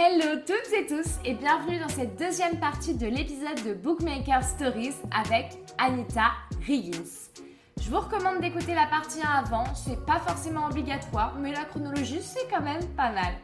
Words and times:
Hello 0.00 0.40
toutes 0.46 0.72
et 0.74 0.86
tous 0.86 1.18
et 1.24 1.34
bienvenue 1.34 1.80
dans 1.80 1.88
cette 1.88 2.16
deuxième 2.16 2.60
partie 2.60 2.94
de 2.94 3.08
l'épisode 3.08 3.64
de 3.66 3.74
Bookmaker 3.74 4.44
Stories 4.44 4.94
avec 5.10 5.58
Anita 5.76 6.30
Riggins. 6.64 7.32
Je 7.80 7.90
vous 7.90 7.98
recommande 7.98 8.40
d'écouter 8.40 8.76
la 8.76 8.86
partie 8.86 9.20
1 9.20 9.28
avant, 9.28 9.64
c'est 9.74 10.06
pas 10.06 10.20
forcément 10.20 10.66
obligatoire, 10.66 11.34
mais 11.40 11.50
la 11.50 11.64
chronologie 11.64 12.22
c'est 12.22 12.48
quand 12.48 12.60
même 12.60 12.86
pas 12.96 13.10
mal. 13.10 13.34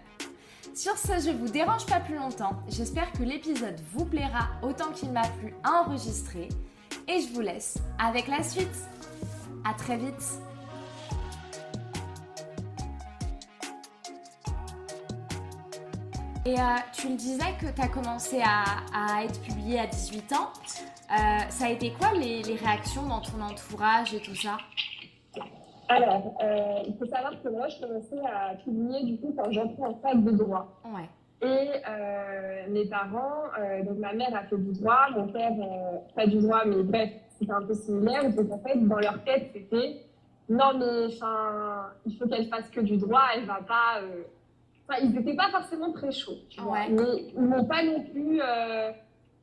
Sur 0.76 0.96
ce, 0.96 1.14
je 1.26 1.36
vous 1.36 1.48
dérange 1.48 1.86
pas 1.86 1.98
plus 1.98 2.14
longtemps, 2.14 2.62
j'espère 2.68 3.10
que 3.10 3.24
l'épisode 3.24 3.80
vous 3.92 4.04
plaira 4.04 4.50
autant 4.62 4.92
qu'il 4.92 5.10
m'a 5.10 5.26
plu 5.40 5.54
à 5.64 5.82
enregistrer 5.82 6.50
et 7.08 7.20
je 7.20 7.34
vous 7.34 7.40
laisse 7.40 7.78
avec 7.98 8.28
la 8.28 8.44
suite. 8.44 8.78
À 9.64 9.74
très 9.74 9.96
vite 9.96 10.38
Et 16.46 16.60
euh, 16.60 16.62
tu 16.92 17.08
me 17.08 17.16
disais 17.16 17.54
que 17.58 17.74
tu 17.74 17.80
as 17.80 17.88
commencé 17.88 18.42
à, 18.44 19.24
être 19.24 19.40
publié 19.40 19.80
à 19.80 19.86
18 19.86 20.32
ans. 20.34 20.52
Euh, 21.10 21.38
ça 21.48 21.66
a 21.66 21.70
été 21.70 21.90
quoi 21.92 22.12
les, 22.12 22.42
réactions 22.42 23.06
dans 23.06 23.20
ton 23.20 23.40
entourage 23.40 24.12
et 24.12 24.20
tout 24.20 24.34
ça? 24.34 24.58
Alors, 25.88 26.36
euh, 26.42 26.82
il 26.86 26.94
faut 26.98 27.06
savoir 27.06 27.42
que 27.42 27.48
moi, 27.48 27.68
je 27.68 27.80
commençais 27.80 28.20
à 28.26 28.54
publier 28.56 29.04
du 29.04 29.18
coup 29.18 29.34
quand 29.34 29.50
j'entrais 29.52 29.84
en 29.84 29.94
fac 29.94 30.22
de 30.22 30.32
droit. 30.32 30.80
Ouais. 30.84 31.08
Et 31.40 32.70
mes 32.70 32.86
parents, 32.86 33.44
donc 33.84 33.98
ma 33.98 34.14
mère 34.14 34.34
a 34.34 34.44
fait 34.44 34.56
du 34.56 34.72
droit, 34.72 35.10
mon 35.14 35.28
père, 35.28 35.52
pas 36.14 36.26
du 36.26 36.38
droit, 36.38 36.64
mais 36.64 36.82
bref, 36.82 37.10
c'était 37.38 37.52
un 37.52 37.60
peu 37.60 37.74
similaire. 37.74 38.32
Donc 38.34 38.50
en 38.50 38.58
fait, 38.60 38.78
dans 38.78 38.98
leur 38.98 39.22
tête, 39.24 39.50
c'était 39.52 40.06
non, 40.48 40.78
mais 40.78 41.14
il 42.06 42.16
faut 42.16 42.26
qu'elle 42.28 42.48
fasse 42.48 42.70
que 42.70 42.80
du 42.80 42.96
droit, 42.96 43.24
elle 43.34 43.44
va 43.44 43.60
pas 43.66 44.00
Enfin, 44.86 45.00
ils 45.02 45.12
n'étaient 45.12 45.34
pas 45.34 45.50
forcément 45.50 45.92
très 45.92 46.12
chauds, 46.12 46.38
tu 46.50 46.60
vois. 46.60 46.88
Mais 46.90 47.32
ils 47.34 47.40
m'ont 47.40 47.64
pas 47.64 47.82
non 47.82 48.02
plus 48.02 48.40
euh, 48.40 48.90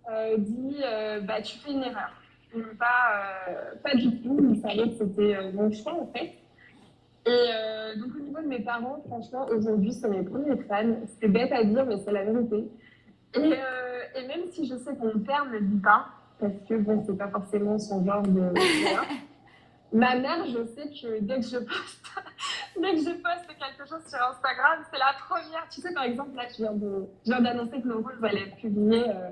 euh, 0.10 0.38
dit 0.38 0.78
euh, 0.84 1.22
bah, 1.22 1.42
tu 1.42 1.58
fais 1.60 1.72
une 1.72 1.84
erreur. 1.84 2.12
Pas, 2.78 3.78
pas 3.82 3.96
du 3.96 4.22
tout. 4.22 4.38
Ils 4.54 4.62
savaient 4.62 4.90
que 4.90 4.96
c'était 4.96 5.52
mon 5.54 5.72
choix, 5.72 5.94
en 5.94 6.08
fait. 6.08 6.34
Et 7.26 8.00
donc, 8.00 8.10
au 8.16 8.20
niveau 8.20 8.42
de 8.42 8.48
mes 8.48 8.60
parents, 8.60 9.02
franchement, 9.08 9.48
aujourd'hui, 9.48 9.94
c'est 9.94 10.10
mes 10.10 10.24
premiers 10.24 10.58
fans. 10.64 10.98
C'est 11.20 11.30
bête 11.30 11.52
à 11.54 11.64
dire, 11.64 11.86
mais 11.86 11.98
c'est 12.04 12.12
la 12.12 12.26
vérité. 12.26 12.68
Et, 13.36 13.40
et, 13.40 14.28
même 14.28 14.48
si 14.52 14.68
je 14.68 14.76
sais 14.76 14.94
que 14.94 15.02
mon 15.02 15.24
père 15.24 15.46
ne 15.46 15.52
le 15.54 15.62
dit 15.62 15.80
pas, 15.80 16.08
parce 16.40 16.54
que 16.68 16.74
bon, 16.74 17.02
c'est 17.06 17.18
pas 17.18 17.30
forcément 17.30 17.80
son 17.80 18.06
genre 18.06 18.24
de. 18.24 18.52
Ma 19.94 20.16
mère, 20.16 20.45
je 20.45 20.64
sais 20.67 20.89
que 20.89 21.20
dès 21.20 21.42
que 21.42 21.45
je 21.47 21.58
poste, 21.58 22.06
dès 22.81 22.94
que 22.94 23.00
je 23.00 23.11
poste 23.22 23.47
quelque 23.47 23.89
chose 23.89 24.08
sur 24.08 24.22
Instagram, 24.23 24.80
c'est 24.89 24.97
la 24.97 25.14
première. 25.28 25.67
Tu 25.70 25.81
sais, 25.81 25.94
par 25.94 26.03
exemple, 26.03 26.34
là, 26.36 26.44
je 26.47 26.64
viens 27.25 27.42
d'annoncer 27.42 27.81
que 27.81 27.88
le 27.88 27.95
rôle 27.95 28.17
va 28.19 28.31
être 28.31 28.56
publié 28.56 29.09
euh, 29.09 29.30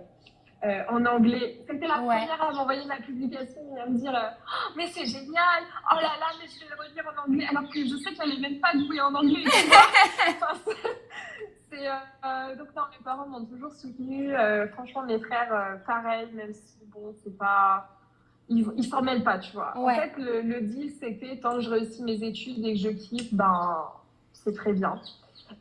euh, 0.65 0.83
en 0.89 1.05
anglais. 1.05 1.63
C'était 1.65 1.87
la 1.87 1.99
première 1.99 2.43
à 2.43 2.51
m'envoyer 2.51 2.83
la 2.87 2.97
publication 2.97 3.61
et 3.77 3.79
à 3.79 3.85
me 3.85 3.97
dire 3.97 4.11
oh, 4.13 4.73
Mais 4.75 4.87
c'est 4.87 5.05
génial 5.05 5.63
Oh 5.93 5.95
là 5.95 6.11
là, 6.19 6.27
mais 6.41 6.47
je 6.47 6.59
vais 6.59 6.65
le 6.69 6.75
relire 6.77 7.05
en 7.07 7.21
anglais. 7.25 7.47
Alors 7.49 7.69
que 7.69 7.79
je 7.79 7.95
sais 7.95 8.13
qu'elle 8.13 8.29
n'est 8.29 8.49
même 8.49 8.59
pas 8.59 8.73
douée 8.73 8.99
en 8.99 9.15
anglais. 9.15 9.45
euh, 11.71 12.55
donc, 12.57 12.67
non, 12.75 12.83
mes 12.91 13.03
parents 13.05 13.27
m'ont 13.27 13.45
toujours 13.45 13.71
soutenu. 13.71 14.35
Euh, 14.35 14.67
franchement, 14.73 15.03
mes 15.03 15.19
frères, 15.19 15.79
pareil, 15.87 16.27
même 16.33 16.53
si, 16.53 16.79
bon, 16.87 17.15
c'est 17.23 17.37
pas 17.37 17.87
ils 18.49 18.67
ne 18.67 18.81
s'en 18.81 19.01
mêlent 19.01 19.23
pas, 19.23 19.37
tu 19.37 19.53
vois. 19.53 19.77
En 19.77 19.87
fait, 19.87 20.11
le, 20.17 20.61
deal, 20.61 20.91
c'était 20.99 21.37
tant 21.37 21.55
que 21.55 21.61
je 21.61 21.69
réussis 21.69 22.03
mes 22.03 22.23
études 22.23 22.65
et 22.65 22.73
que 22.73 22.79
je 22.79 22.89
kiffe, 22.89 23.33
ben, 23.33 23.77
c'est 24.33 24.55
très 24.55 24.73
bien. 24.73 24.99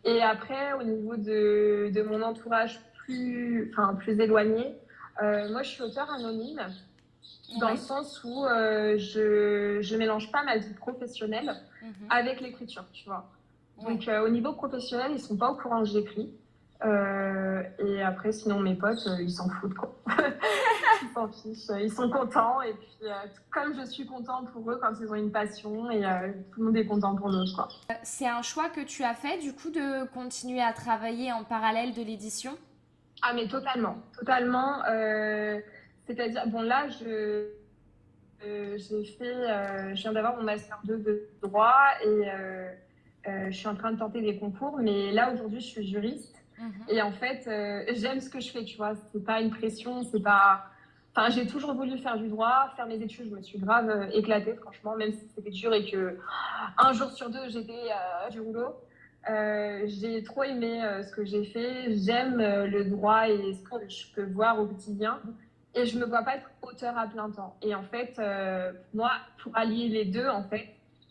Et 0.04 0.22
après, 0.22 0.72
au 0.74 0.82
niveau 0.82 1.16
de, 1.16 1.90
de 1.94 2.02
mon 2.02 2.22
entourage 2.22 2.80
plus, 3.04 3.70
enfin, 3.72 3.94
plus 3.94 4.18
éloigné, 4.18 4.74
euh, 5.22 5.50
moi, 5.50 5.62
je 5.62 5.70
suis 5.70 5.82
auteur 5.82 6.10
anonyme 6.10 6.60
dans 7.60 7.70
le 7.70 7.76
sens 7.76 8.22
où 8.24 8.44
euh, 8.44 8.96
je 8.98 9.92
ne 9.92 9.98
mélange 9.98 10.30
pas 10.30 10.42
ma 10.44 10.56
vie 10.56 10.74
professionnelle 10.74 11.54
mhm. 11.82 11.92
avec 12.10 12.40
l'écriture, 12.40 12.84
tu 12.92 13.04
vois. 13.06 13.28
Donc, 13.82 14.08
euh, 14.08 14.24
au 14.24 14.28
niveau 14.28 14.52
professionnel, 14.52 15.10
ils 15.10 15.14
ne 15.14 15.20
sont 15.20 15.36
pas 15.36 15.50
au 15.50 15.56
courant 15.56 15.80
que 15.80 15.88
j'écris. 15.88 16.30
Et 16.84 18.02
après, 18.02 18.32
sinon, 18.32 18.60
mes 18.60 18.74
potes, 18.74 19.08
ils 19.20 19.30
s'en 19.30 19.48
foutent, 19.48 19.74
quoi. 19.74 19.94
ils 21.02 21.08
s'en 21.08 21.28
fichent. 21.28 21.80
Ils 21.80 21.92
sont 21.92 22.10
contents. 22.10 22.62
Et 22.62 22.74
puis, 22.74 22.96
euh, 23.02 23.12
comme 23.50 23.74
je 23.74 23.84
suis 23.84 24.06
contente 24.06 24.50
pour 24.52 24.70
eux 24.70 24.78
quand 24.80 24.92
ils 25.00 25.10
ont 25.10 25.14
une 25.14 25.32
passion, 25.32 25.90
et 25.90 26.02
tout 26.52 26.60
le 26.60 26.66
monde 26.66 26.76
est 26.76 26.86
content 26.86 27.14
pour 27.14 27.30
nous, 27.30 27.44
quoi. 27.54 27.68
C'est 28.02 28.28
un 28.28 28.42
choix 28.42 28.68
que 28.68 28.80
tu 28.80 29.02
as 29.04 29.14
fait, 29.14 29.38
du 29.38 29.52
coup, 29.52 29.70
de 29.70 30.06
continuer 30.12 30.62
à 30.62 30.72
travailler 30.72 31.32
en 31.32 31.44
parallèle 31.44 31.94
de 31.94 32.02
l'édition? 32.02 32.56
Ah, 33.22 33.32
mais 33.34 33.48
totalement. 33.48 33.98
Totalement. 34.18 34.82
C'est-à-dire, 36.06 36.46
bon, 36.48 36.62
là, 36.62 36.88
je. 36.88 37.48
j'ai 38.40 39.04
fait, 39.04 39.94
je 39.94 40.00
viens 40.02 40.12
d'avoir 40.12 40.36
mon 40.36 40.44
master 40.44 40.78
2 40.84 40.98
de 40.98 41.28
droit 41.42 41.76
et 42.04 42.30
je 43.50 43.56
suis 43.56 43.68
en 43.68 43.74
train 43.74 43.92
de 43.92 43.98
tenter 43.98 44.20
des 44.20 44.38
concours, 44.38 44.78
mais 44.78 45.12
là 45.12 45.32
aujourd'hui 45.32 45.60
je 45.60 45.66
suis 45.66 45.86
juriste 45.86 46.38
Mhm. 46.58 46.72
Et 46.88 47.02
en 47.02 47.12
fait, 47.12 47.46
euh, 47.46 47.84
j'aime 47.94 48.20
ce 48.20 48.28
que 48.28 48.40
je 48.40 48.50
fais, 48.50 48.64
tu 48.64 48.76
vois. 48.76 48.94
C'est 49.12 49.24
pas 49.24 49.40
une 49.40 49.50
pression, 49.50 50.02
c'est 50.02 50.22
pas. 50.22 50.64
J'ai 51.30 51.46
toujours 51.46 51.74
voulu 51.74 51.98
faire 51.98 52.16
du 52.16 52.28
droit, 52.28 52.72
faire 52.76 52.86
mes 52.86 52.96
études. 52.96 53.28
Je 53.30 53.36
me 53.36 53.42
suis 53.42 53.58
grave 53.58 53.88
euh, 53.90 54.06
éclatée, 54.12 54.54
franchement, 54.54 54.96
même 54.96 55.12
si 55.12 55.26
c'était 55.34 55.50
dur 55.50 55.74
et 55.74 55.90
que 55.90 56.16
un 56.78 56.92
jour 56.92 57.10
sur 57.10 57.28
deux, 57.28 57.48
j'étais 57.48 57.72
euh, 57.72 58.30
du 58.30 58.40
rouleau. 58.40 58.76
j'ai 59.26 60.22
trop 60.22 60.44
aimé 60.44 60.80
ce 61.02 61.12
que 61.14 61.24
j'ai 61.24 61.44
fait. 61.44 61.96
J'aime 61.96 62.38
le 62.38 62.84
droit 62.84 63.28
et 63.28 63.54
ce 63.54 63.62
que 63.62 63.88
je 63.88 64.12
peux 64.14 64.24
voir 64.24 64.60
au 64.60 64.66
quotidien. 64.66 65.20
Et 65.74 65.84
je 65.84 65.98
me 65.98 66.06
vois 66.06 66.22
pas 66.22 66.36
être 66.36 66.50
auteur 66.62 66.96
à 66.96 67.06
plein 67.06 67.30
temps. 67.30 67.56
Et 67.62 67.74
en 67.74 67.82
fait, 67.82 68.18
moi, 68.94 69.10
pour 69.42 69.56
allier 69.56 69.88
les 69.88 70.04
deux, 70.06 70.28
en 70.28 70.44
fait, 70.44 70.68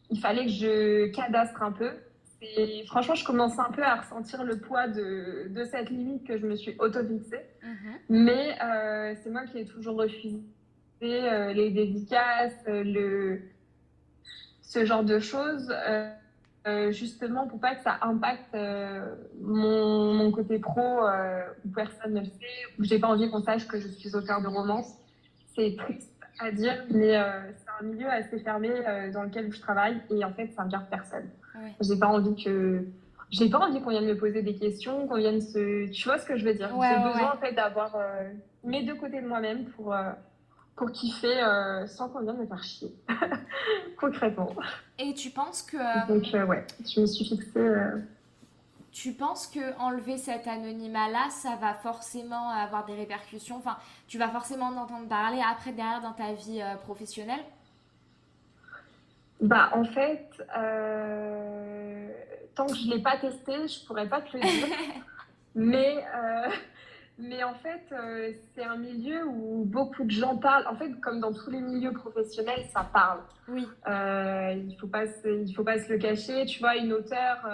il 0.10 0.20
fallait 0.20 0.46
que 0.46 0.52
je 0.52 1.08
cadastre 1.12 1.62
un 1.62 1.72
peu 1.72 1.92
et 2.42 2.84
franchement, 2.86 3.16
je 3.16 3.26
commence 3.26 3.58
un 3.58 3.72
peu 3.72 3.84
à 3.84 3.96
ressentir 3.96 4.44
le 4.44 4.60
poids 4.60 4.88
de, 4.88 5.48
de 5.50 5.64
cette 5.66 5.90
limite 5.90 6.26
que 6.26 6.38
je 6.38 6.46
me 6.46 6.56
suis 6.56 6.76
auto-fixée. 6.80 7.42
Mhm. 7.64 7.94
Mais 8.10 8.56
euh, 8.64 9.16
c'est 9.24 9.32
moi 9.32 9.46
qui 9.46 9.60
ai 9.60 9.66
toujours 9.66 9.98
refusé 9.98 10.44
euh, 11.04 11.54
les 11.54 11.72
dédicaces, 11.72 12.64
euh, 12.68 12.84
le, 12.84 13.42
ce 14.62 14.86
genre 14.86 15.04
de 15.04 15.20
choses, 15.20 15.74
justement 16.90 17.48
pour 17.48 17.62
pas 17.62 17.76
que 17.76 17.82
ça 17.82 17.98
impacte 18.02 18.54
mon, 19.40 20.14
mon, 20.14 20.32
côté 20.32 20.60
pro 20.60 21.00
où 21.64 21.70
personne 21.70 22.16
ne 22.16 22.20
le 22.20 22.26
sait, 22.26 22.76
où 22.78 22.84
j'ai 22.84 23.00
pas 23.00 23.08
envie 23.08 23.32
qu'on 23.32 23.42
sache 23.42 23.66
que 23.70 23.80
je 23.80 23.88
suis 23.88 24.14
auteur 24.14 24.42
de 24.42 24.48
romance. 24.48 24.94
C'est 25.56 25.78
triste 25.78 26.12
à 26.40 26.52
dire, 26.52 26.84
mais 26.90 27.14
c'est 27.56 27.70
un 27.80 27.88
milieu 27.88 28.10
assez 28.10 28.40
fermé 28.40 28.70
dans 29.14 29.24
lequel 29.24 29.54
je 29.54 29.62
travaille 29.62 30.02
et 30.10 30.26
en 30.26 30.34
fait, 30.34 30.48
ça 30.48 30.64
ne 30.64 30.68
regarde 30.68 30.90
personne. 30.90 31.30
J'ai 31.82 31.98
pas 31.98 32.08
envie 32.08 32.44
que. 32.44 32.86
J'ai 33.30 33.50
pas 33.50 33.60
envie 33.60 33.82
qu'on 33.82 33.90
vienne 33.90 34.06
me 34.06 34.18
poser 34.18 34.42
des 34.42 34.56
questions, 34.56 35.08
qu'on 35.08 35.18
vienne 35.18 35.42
se. 35.42 35.90
Tu 35.92 36.08
vois 36.08 36.18
ce 36.18 36.26
que 36.26 36.38
je 36.38 36.46
veux 36.46 36.54
dire? 36.54 36.70
J'ai 36.70 37.04
besoin 37.04 37.34
en 37.34 37.38
fait 37.38 37.54
d'avoir 37.54 37.96
euh, 37.96 38.30
mes 38.64 38.84
deux 38.84 38.96
côtés 38.96 39.22
de 39.22 39.28
moi-même 39.28 39.66
pour, 39.66 39.94
euh, 39.94 40.12
pour 40.76 40.92
kiffer 40.92 41.42
euh, 41.42 41.86
sans 41.88 42.08
qu'on 42.08 42.22
vienne 42.22 42.38
me 42.38 42.46
faire 42.46 42.64
chier. 42.64 42.94
Concrètement. 44.00 44.50
Et 44.98 45.14
tu 45.14 45.30
penses 45.30 45.62
que. 45.62 46.08
Donc, 46.08 46.50
ouais, 46.50 46.66
je 46.86 47.02
me 47.02 47.06
suis 47.06 47.26
fixée. 47.26 47.76
Tu 48.94 49.12
penses 49.12 49.46
que 49.46 49.78
enlever 49.80 50.18
cet 50.18 50.48
anonymat-là, 50.48 51.30
ça 51.30 51.56
va 51.62 51.74
forcément 51.76 52.50
avoir 52.50 52.86
des 52.86 52.96
répercussions? 52.96 53.58
Enfin, 53.58 53.78
tu 54.08 54.18
vas 54.18 54.30
forcément 54.30 54.68
en 54.68 54.78
entendre 54.78 55.08
parler 55.08 55.40
après, 55.48 55.72
derrière, 55.72 56.02
dans 56.02 56.14
ta 56.14 56.34
vie 56.34 56.64
professionnelle? 56.84 57.44
Bah, 59.42 59.70
en 59.74 59.84
fait, 59.84 60.28
euh, 60.58 62.08
tant 62.56 62.66
que 62.66 62.76
je 62.76 62.88
ne 62.88 62.96
l'ai 62.96 63.02
pas 63.02 63.18
testé, 63.18 63.54
je 63.68 63.82
ne 63.82 63.86
pourrais 63.86 64.08
pas 64.08 64.22
te 64.22 64.36
le 64.36 64.42
dire. 64.42 64.76
mais, 65.56 65.98
euh, 65.98 66.50
mais 67.20 67.44
en 67.44 67.54
fait, 67.54 67.84
euh, 67.92 68.32
c'est 68.54 68.64
un 68.64 68.78
milieu 68.78 69.26
où 69.28 69.64
beaucoup 69.66 70.04
de 70.06 70.12
gens 70.12 70.38
parlent. 70.38 70.66
En 70.68 70.76
fait, 70.76 70.92
comme 71.02 71.20
dans 71.20 71.34
tous 71.34 71.52
les 71.52 71.62
milieux 71.62 71.94
professionnels, 71.94 72.66
ça 72.74 72.84
parle. 72.92 73.20
Oui. 73.48 73.68
il 73.86 74.68
ne 74.68 74.76
faut, 74.80 74.88
pas 74.88 75.06
se, 75.06 75.46
faut 75.56 75.64
pas 75.64 75.80
se 75.80 75.92
le 75.92 76.00
cacher. 76.00 76.46
Tu 76.46 76.60
vois, 76.60 76.76
une 76.76 76.94
auteure 76.94 77.48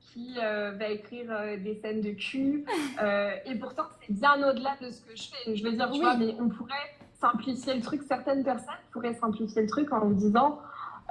qui 0.00 0.34
va 0.36 0.88
écrire 0.88 1.26
des 1.58 1.76
scènes 1.76 2.00
de 2.00 2.10
cul. 2.10 2.64
et 3.46 3.54
pourtant, 3.54 3.84
c'est 4.00 4.12
bien 4.12 4.36
au-delà 4.48 4.76
de 4.80 4.90
ce 4.90 5.00
que 5.00 5.14
je 5.14 5.30
fais. 5.30 5.54
Je 5.54 5.62
veux 5.62 5.72
dire, 5.72 5.90
tu 5.92 6.00
vois, 6.00 6.16
mais 6.16 6.34
on 6.40 6.48
pourrait 6.48 6.96
simplifier 7.20 7.74
le 7.74 7.82
truc. 7.82 8.02
Certaines 8.02 8.42
personnes 8.42 8.74
pourraient 8.92 9.14
simplifier 9.14 9.62
le 9.62 9.68
truc 9.68 9.92
en 9.92 10.10
disant 10.10 10.60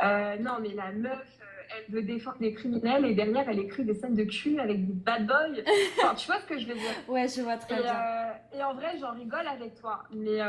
euh, 0.01 0.37
non, 0.37 0.57
mais 0.61 0.69
la 0.69 0.91
meuf, 0.91 1.11
euh, 1.41 1.45
elle 1.77 1.93
veut 1.93 2.01
défendre 2.01 2.37
les 2.39 2.53
criminels 2.53 3.05
et 3.05 3.13
derrière, 3.13 3.47
elle 3.47 3.59
écrit 3.59 3.83
des 3.83 3.93
scènes 3.93 4.15
de 4.15 4.23
cul 4.23 4.59
avec 4.59 4.85
des 4.85 4.93
bad 4.93 5.27
boys. 5.27 5.61
Enfin, 6.01 6.15
tu 6.15 6.27
vois 6.27 6.39
ce 6.39 6.45
que 6.45 6.57
je 6.57 6.67
veux 6.67 6.73
dire 6.73 6.91
Ouais, 7.07 7.27
je 7.27 7.41
vois 7.41 7.57
très 7.57 7.81
bien. 7.81 7.93
Euh, 7.93 8.57
et 8.57 8.63
en 8.63 8.73
vrai, 8.73 8.97
j'en 8.99 9.13
rigole 9.13 9.47
avec 9.47 9.75
toi. 9.75 10.03
Mais, 10.11 10.39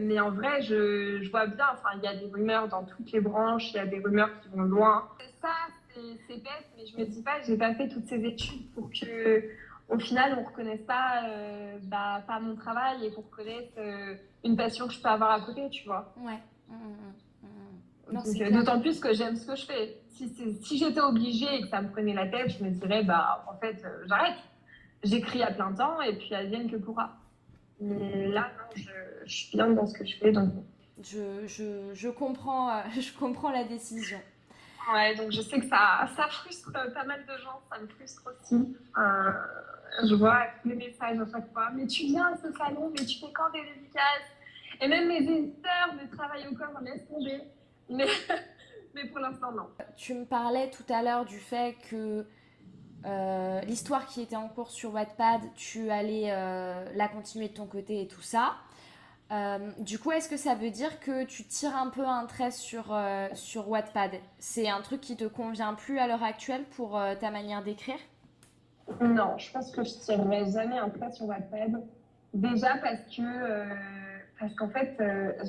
mais 0.00 0.20
en 0.20 0.30
vrai, 0.30 0.62
je, 0.62 1.22
je 1.22 1.30
vois 1.30 1.46
bien, 1.46 1.66
enfin, 1.72 1.90
il 1.96 2.02
y 2.02 2.06
a 2.06 2.14
des 2.14 2.26
rumeurs 2.26 2.68
dans 2.68 2.84
toutes 2.84 3.10
les 3.12 3.20
branches, 3.20 3.72
il 3.72 3.76
y 3.76 3.80
a 3.80 3.86
des 3.86 3.98
rumeurs 3.98 4.30
qui 4.40 4.48
vont 4.50 4.62
loin. 4.62 5.08
Ça, 5.40 5.48
c'est 6.28 6.36
bête, 6.36 6.68
mais 6.76 6.86
je 6.86 6.96
me 6.96 7.04
dis 7.04 7.22
pas, 7.22 7.40
j'ai 7.44 7.56
pas 7.56 7.74
fait 7.74 7.88
toutes 7.88 8.06
ces 8.06 8.24
études 8.24 8.72
pour 8.72 8.90
que 8.90 9.50
au 9.88 9.98
final, 9.98 10.34
on 10.36 10.42
ne 10.42 10.46
reconnaisse 10.46 10.82
pas, 10.82 11.22
bah, 11.82 12.22
pas 12.26 12.38
mon 12.40 12.54
travail 12.54 13.06
et 13.06 13.12
qu'on 13.12 13.22
reconnaisse 13.22 13.72
une 14.44 14.56
passion 14.56 14.86
que 14.86 14.92
je 14.92 15.00
peux 15.00 15.08
avoir 15.08 15.30
à 15.32 15.40
côté, 15.40 15.68
tu 15.70 15.86
vois. 15.86 16.12
Ouais. 16.18 16.38
Mmh, 16.68 16.74
mmh, 16.74 16.90
mmh. 16.90 17.14
D'autant 18.10 18.80
plus 18.80 19.00
que 19.00 19.12
j'aime 19.12 19.36
ce 19.36 19.46
que 19.46 19.56
je 19.56 19.66
fais. 19.66 20.00
Si, 20.10 20.28
si 20.62 20.78
j'étais 20.78 21.00
obligée 21.00 21.52
et 21.54 21.62
que 21.62 21.68
ça 21.68 21.80
me 21.80 21.90
prenait 21.90 22.14
la 22.14 22.26
tête, 22.26 22.50
je 22.58 22.64
me 22.64 22.70
dirais, 22.70 23.04
bah, 23.04 23.44
en 23.48 23.56
fait, 23.58 23.82
j'arrête. 24.06 24.38
J'écris 25.04 25.42
à 25.42 25.52
plein 25.52 25.72
temps 25.72 26.00
et 26.00 26.16
puis 26.16 26.30
vienne 26.46 26.70
que 26.70 26.76
pourra. 26.76 27.16
Mais 27.80 28.26
là, 28.28 28.50
non, 28.58 28.64
je, 28.74 28.90
je, 29.24 29.32
suis 29.32 29.56
bien 29.56 29.70
dans 29.70 29.86
ce 29.86 29.96
que 29.96 30.04
je 30.04 30.16
fais. 30.16 30.32
Donc... 30.32 30.52
Je, 31.00 31.46
je, 31.46 31.94
je 31.94 32.08
comprends, 32.08 32.70
euh, 32.70 32.82
je 33.00 33.16
comprends 33.16 33.50
la 33.50 33.64
décision. 33.64 34.18
Ouais, 34.92 35.14
donc 35.14 35.30
je 35.30 35.42
sais 35.42 35.60
que 35.60 35.66
ça, 35.66 36.08
ça 36.16 36.26
frustre 36.28 36.72
pas 36.72 37.04
mal 37.04 37.20
de 37.26 37.42
gens, 37.42 37.60
ça 37.70 37.78
me 37.78 37.86
frustre 37.86 38.22
aussi. 38.26 38.76
Euh, 38.96 39.32
je 40.08 40.14
vois 40.14 40.46
tous 40.62 40.70
les 40.70 40.76
messages 40.76 41.20
à 41.20 41.26
chaque 41.30 41.52
fois. 41.52 41.68
Mais 41.74 41.86
tu 41.86 42.04
viens 42.04 42.32
à 42.32 42.36
ce 42.36 42.50
salon, 42.52 42.90
mais 42.90 43.04
tu 43.04 43.20
fais 43.20 43.32
quand 43.32 43.50
des 43.50 43.62
dédicaces? 43.62 44.32
Et 44.80 44.88
même 44.88 45.08
mes 45.08 45.18
éditeurs 45.18 45.94
de 46.00 46.16
travail 46.16 46.46
au 46.50 46.54
corps, 46.54 46.80
laisse 46.80 47.06
tomber. 47.06 47.42
Mais, 47.88 48.06
mais 48.94 49.06
pour 49.06 49.18
l'instant, 49.18 49.52
non. 49.52 49.68
Tu 49.96 50.14
me 50.14 50.24
parlais 50.24 50.70
tout 50.70 50.90
à 50.92 51.02
l'heure 51.02 51.24
du 51.24 51.38
fait 51.38 51.76
que 51.90 52.26
euh, 53.06 53.60
l'histoire 53.62 54.06
qui 54.06 54.20
était 54.20 54.36
en 54.36 54.48
cours 54.48 54.70
sur 54.70 54.94
Wattpad, 54.94 55.40
tu 55.54 55.90
allais 55.90 56.30
euh, 56.30 56.84
la 56.94 57.08
continuer 57.08 57.48
de 57.48 57.54
ton 57.54 57.66
côté 57.66 58.02
et 58.02 58.08
tout 58.08 58.22
ça. 58.22 58.56
Euh, 59.30 59.70
du 59.78 59.98
coup, 59.98 60.10
est-ce 60.10 60.28
que 60.28 60.38
ça 60.38 60.54
veut 60.54 60.70
dire 60.70 61.00
que 61.00 61.24
tu 61.24 61.44
tires 61.44 61.76
un 61.76 61.90
peu 61.90 62.06
un 62.06 62.24
trait 62.26 62.50
sur, 62.50 62.98
sur 63.34 63.68
Wattpad? 63.68 64.12
C'est 64.38 64.68
un 64.68 64.80
truc 64.80 65.00
qui 65.00 65.16
te 65.16 65.24
convient 65.24 65.74
plus 65.74 65.98
à 65.98 66.06
l'heure 66.06 66.22
actuelle 66.22 66.64
pour 66.76 67.00
ta 67.20 67.30
manière 67.30 67.62
d'écrire? 67.62 67.98
Non, 69.02 69.36
je 69.36 69.52
pense 69.52 69.70
que 69.70 69.84
je 69.84 69.90
tirerai 69.90 70.50
jamais 70.50 70.78
un 70.78 70.88
trait 70.88 71.12
sur 71.12 71.26
Wattpad. 71.26 71.84
Déjà 72.32 72.78
parce 72.78 73.00
que 73.14 73.68
parce 74.38 74.54
qu'en 74.54 74.68
fait, 74.68 74.96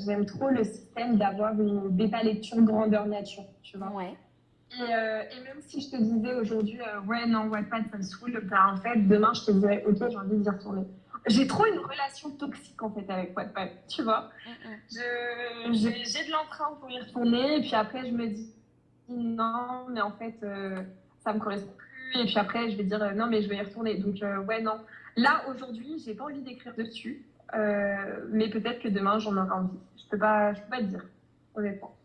j'aime 0.05 0.25
trop 0.25 0.49
le 0.49 0.63
système 0.63 1.17
d'avoir 1.17 1.53
une 1.53 1.89
bêta 1.89 2.23
lecture 2.23 2.61
grandeur 2.61 3.05
nature, 3.05 3.45
tu 3.61 3.77
vois. 3.77 3.91
Ouais. 3.91 4.17
Euh, 4.79 5.23
et, 5.35 5.43
même 5.43 5.61
si 5.61 5.81
je 5.81 5.89
te 5.89 5.97
disais 5.97 6.33
aujourd'hui, 6.33 6.79
euh, 6.79 7.01
ouais, 7.01 7.25
non, 7.25 7.47
Wattpad, 7.47 7.85
ça 7.91 7.97
me 7.97 8.03
saule, 8.03 8.39
bah, 8.45 8.71
en 8.73 8.77
fait, 8.77 8.97
demain, 9.07 9.33
je 9.33 9.45
te 9.45 9.51
dirais, 9.51 9.83
ok, 9.87 9.97
j'ai 9.97 10.17
envie 10.17 10.37
d'y 10.37 10.49
retourner. 10.49 10.83
J'ai 11.27 11.47
trop 11.47 11.65
une 11.65 11.79
relation 11.79 12.31
toxique, 12.31 12.81
en 12.81 12.91
fait, 12.91 13.09
avec 13.09 13.35
Wattpad, 13.35 13.69
tu 13.87 14.03
vois. 14.03 14.29
J'ai 14.91 14.99
de 14.99 16.31
l'entrain 16.31 16.77
pour 16.79 16.89
y 16.89 16.99
retourner, 16.99 17.57
et 17.57 17.61
puis 17.61 17.73
après, 17.73 18.07
je 18.07 18.13
me 18.13 18.27
dis, 18.27 18.53
non, 19.09 19.87
mais 19.89 20.01
en 20.01 20.11
fait, 20.11 20.37
euh, 20.43 20.83
ça 21.23 21.33
me 21.33 21.39
correspond 21.39 21.73
plus. 21.75 22.21
Et 22.21 22.25
puis 22.25 22.37
après, 22.37 22.69
je 22.69 22.77
vais 22.77 22.83
dire, 22.83 23.15
non, 23.15 23.27
mais 23.27 23.41
je 23.41 23.49
vais 23.49 23.57
y 23.57 23.61
retourner. 23.61 23.95
Donc, 23.97 24.15
ouais, 24.47 24.61
non. 24.61 24.79
Là, 25.15 25.43
aujourd'hui, 25.49 26.01
j'ai 26.05 26.13
pas 26.13 26.25
envie 26.25 26.41
d'écrire 26.41 26.75
dessus, 26.75 27.25
mais 27.53 28.49
peut-être 28.49 28.81
que 28.81 28.87
demain, 28.87 29.19
j'en 29.19 29.35
aurai 29.37 29.51
envie. 29.51 29.79
Je 29.97 30.07
peux 30.09 30.17
pas, 30.17 30.53
je 30.53 30.61
peux 30.61 30.69
pas 30.69 30.77
te 30.77 30.83
dire, 30.83 31.05
honnêtement. 31.55 31.95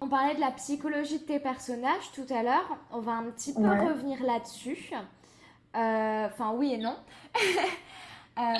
On 0.00 0.08
parlait 0.08 0.34
de 0.34 0.40
la 0.40 0.50
psychologie 0.52 1.18
de 1.18 1.24
tes 1.24 1.38
personnages 1.38 2.10
tout 2.14 2.26
à 2.30 2.42
l'heure. 2.42 2.78
On 2.92 3.00
va 3.00 3.12
un 3.12 3.24
petit 3.30 3.52
peu 3.52 3.68
revenir 3.68 4.22
là-dessus. 4.22 4.90
Euh, 5.76 6.26
enfin, 6.26 6.52
oui 6.54 6.74
et 6.74 6.78
non. 6.78 6.96
Euh, 8.38 8.54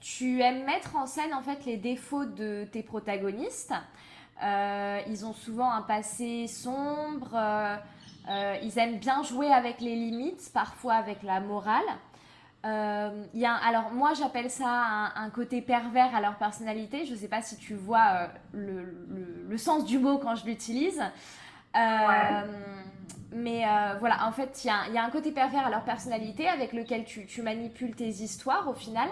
tu 0.00 0.42
aimes 0.42 0.64
mettre 0.64 0.94
en 0.94 1.06
scène 1.06 1.34
en 1.34 1.42
fait 1.42 1.64
les 1.64 1.76
défauts 1.76 2.26
de 2.26 2.68
tes 2.70 2.84
protagonistes. 2.84 3.74
Euh, 4.44 5.00
ils 5.08 5.26
ont 5.26 5.32
souvent 5.32 5.72
un 5.72 5.82
passé 5.82 6.46
sombre. 6.46 7.34
ils 8.62 8.78
aiment 8.78 8.98
bien 8.98 9.24
jouer 9.24 9.50
avec 9.50 9.80
les 9.80 9.96
limites, 9.96 10.52
parfois 10.52 10.94
avec 10.94 11.24
la 11.24 11.40
morale. 11.40 11.82
Euh, 12.66 13.24
y 13.34 13.44
a, 13.44 13.54
alors 13.54 13.92
moi 13.92 14.12
j'appelle 14.14 14.50
ça 14.50 15.12
un, 15.14 15.30
côté 15.30 15.60
pervers 15.62 16.14
à 16.14 16.20
leur 16.20 16.36
personnalité. 16.36 17.04
Je 17.04 17.12
ne 17.12 17.16
sais 17.16 17.28
pas 17.28 17.42
si 17.42 17.56
tu 17.56 17.74
vois 17.74 18.28
euh, 18.54 18.84
le, 19.48 19.58
sens 19.58 19.84
du 19.84 19.98
mot 19.98 20.18
quand 20.18 20.34
je 20.34 20.46
l'utilise. 20.46 21.00
Euh, 21.76 22.42
mais 23.32 23.64
euh, 23.64 23.96
voilà, 24.00 24.26
en 24.26 24.32
fait, 24.32 24.64
il 24.64 24.94
y, 24.94 24.98
a 24.98 25.04
un 25.04 25.10
côté 25.10 25.30
pervers 25.30 25.66
à 25.66 25.70
leur 25.70 25.84
personnalité 25.84 26.48
avec 26.48 26.72
lequel 26.72 27.04
tu, 27.04 27.26
tu 27.26 27.42
manipules 27.42 27.94
tes 27.94 28.08
histoires 28.08 28.68
au 28.68 28.74
final. 28.74 29.08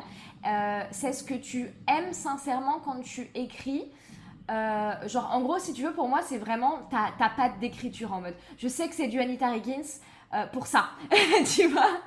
C'est 0.91 1.13
ce 1.13 1.23
que 1.23 1.35
tu 1.35 1.71
aimes 1.87 2.13
sincèrement 2.13 2.81
quand 2.85 3.01
tu 3.03 3.29
écris. 3.35 3.85
genre, 4.49 5.31
en 5.33 5.41
gros, 5.43 5.59
si 5.59 5.75
tu 5.75 5.83
veux, 5.83 5.93
pour 5.93 6.09
moi, 6.09 6.21
c'est 6.23 6.39
vraiment 6.39 6.79
ta, 6.91 7.11
ta 7.19 7.29
patte 7.29 7.59
d'écriture 7.61 8.13
en 8.13 8.21
mode. 8.23 8.35
Je 8.57 8.69
sais 8.69 8.89
que 8.89 8.95
c'est 8.95 9.09
du 9.09 9.21
Anita 9.21 9.55
Higgins, 9.55 10.01
euh, 10.35 10.47
pour 10.47 10.67
ça, 10.67 10.91
tu 11.55 11.69
vois 11.69 12.01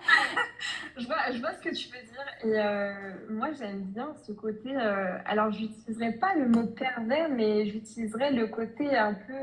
je 0.98 1.06
vois 1.06 1.32
Je 1.32 1.40
vois 1.40 1.54
ce 1.54 1.62
que 1.62 1.74
tu 1.74 1.88
veux 1.88 2.04
dire. 2.04 2.26
Et 2.44 2.60
euh, 2.60 3.14
moi, 3.30 3.50
j'aime 3.58 3.84
bien 3.84 4.14
ce 4.26 4.32
côté. 4.32 4.76
Euh, 4.76 5.18
alors, 5.26 5.52
je 5.52 5.62
n'utiliserai 5.62 6.14
pas 6.14 6.34
le 6.36 6.50
mot 6.50 6.66
pervers, 6.66 7.30
mais 7.30 7.68
j'utiliserai 7.68 8.32
le 8.32 8.48
côté 8.48 8.98
un 8.98 9.14
peu. 9.14 9.34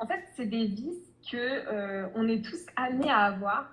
en 0.00 0.06
fait, 0.06 0.24
c'est 0.34 0.46
des 0.46 0.66
vices 0.66 1.12
que 1.30 2.10
on 2.16 2.26
est 2.28 2.44
tous 2.44 2.64
amenés 2.76 3.10
à 3.10 3.24
avoir, 3.26 3.70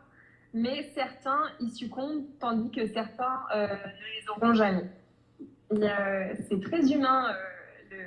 mais 0.54 0.92
certains 0.94 1.44
y 1.60 1.70
succombent, 1.70 2.26
tandis 2.40 2.70
que 2.72 2.86
certains 2.88 3.42
ne 3.56 3.66
les 3.66 4.30
auront 4.30 4.54
jamais. 4.54 4.90
c'est 6.50 6.62
très 6.62 6.92
humain 6.92 7.34
le 7.90 7.98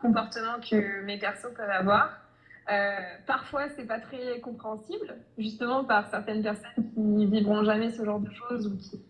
comportement 0.00 0.60
que 0.60 1.02
mes 1.02 1.18
persos 1.18 1.54
peuvent 1.56 1.70
avoir. 1.70 2.27
Euh, 2.70 2.96
parfois, 3.26 3.68
c'est 3.70 3.86
pas 3.86 3.98
très 3.98 4.40
compréhensible, 4.40 5.16
justement 5.38 5.84
par 5.84 6.10
certaines 6.10 6.42
personnes 6.42 6.84
qui 6.94 7.26
vivront 7.26 7.64
jamais 7.64 7.90
ce 7.90 8.04
genre 8.04 8.20
de 8.20 8.30
choses 8.30 8.66
ou 8.66 8.76
qui, 8.76 9.00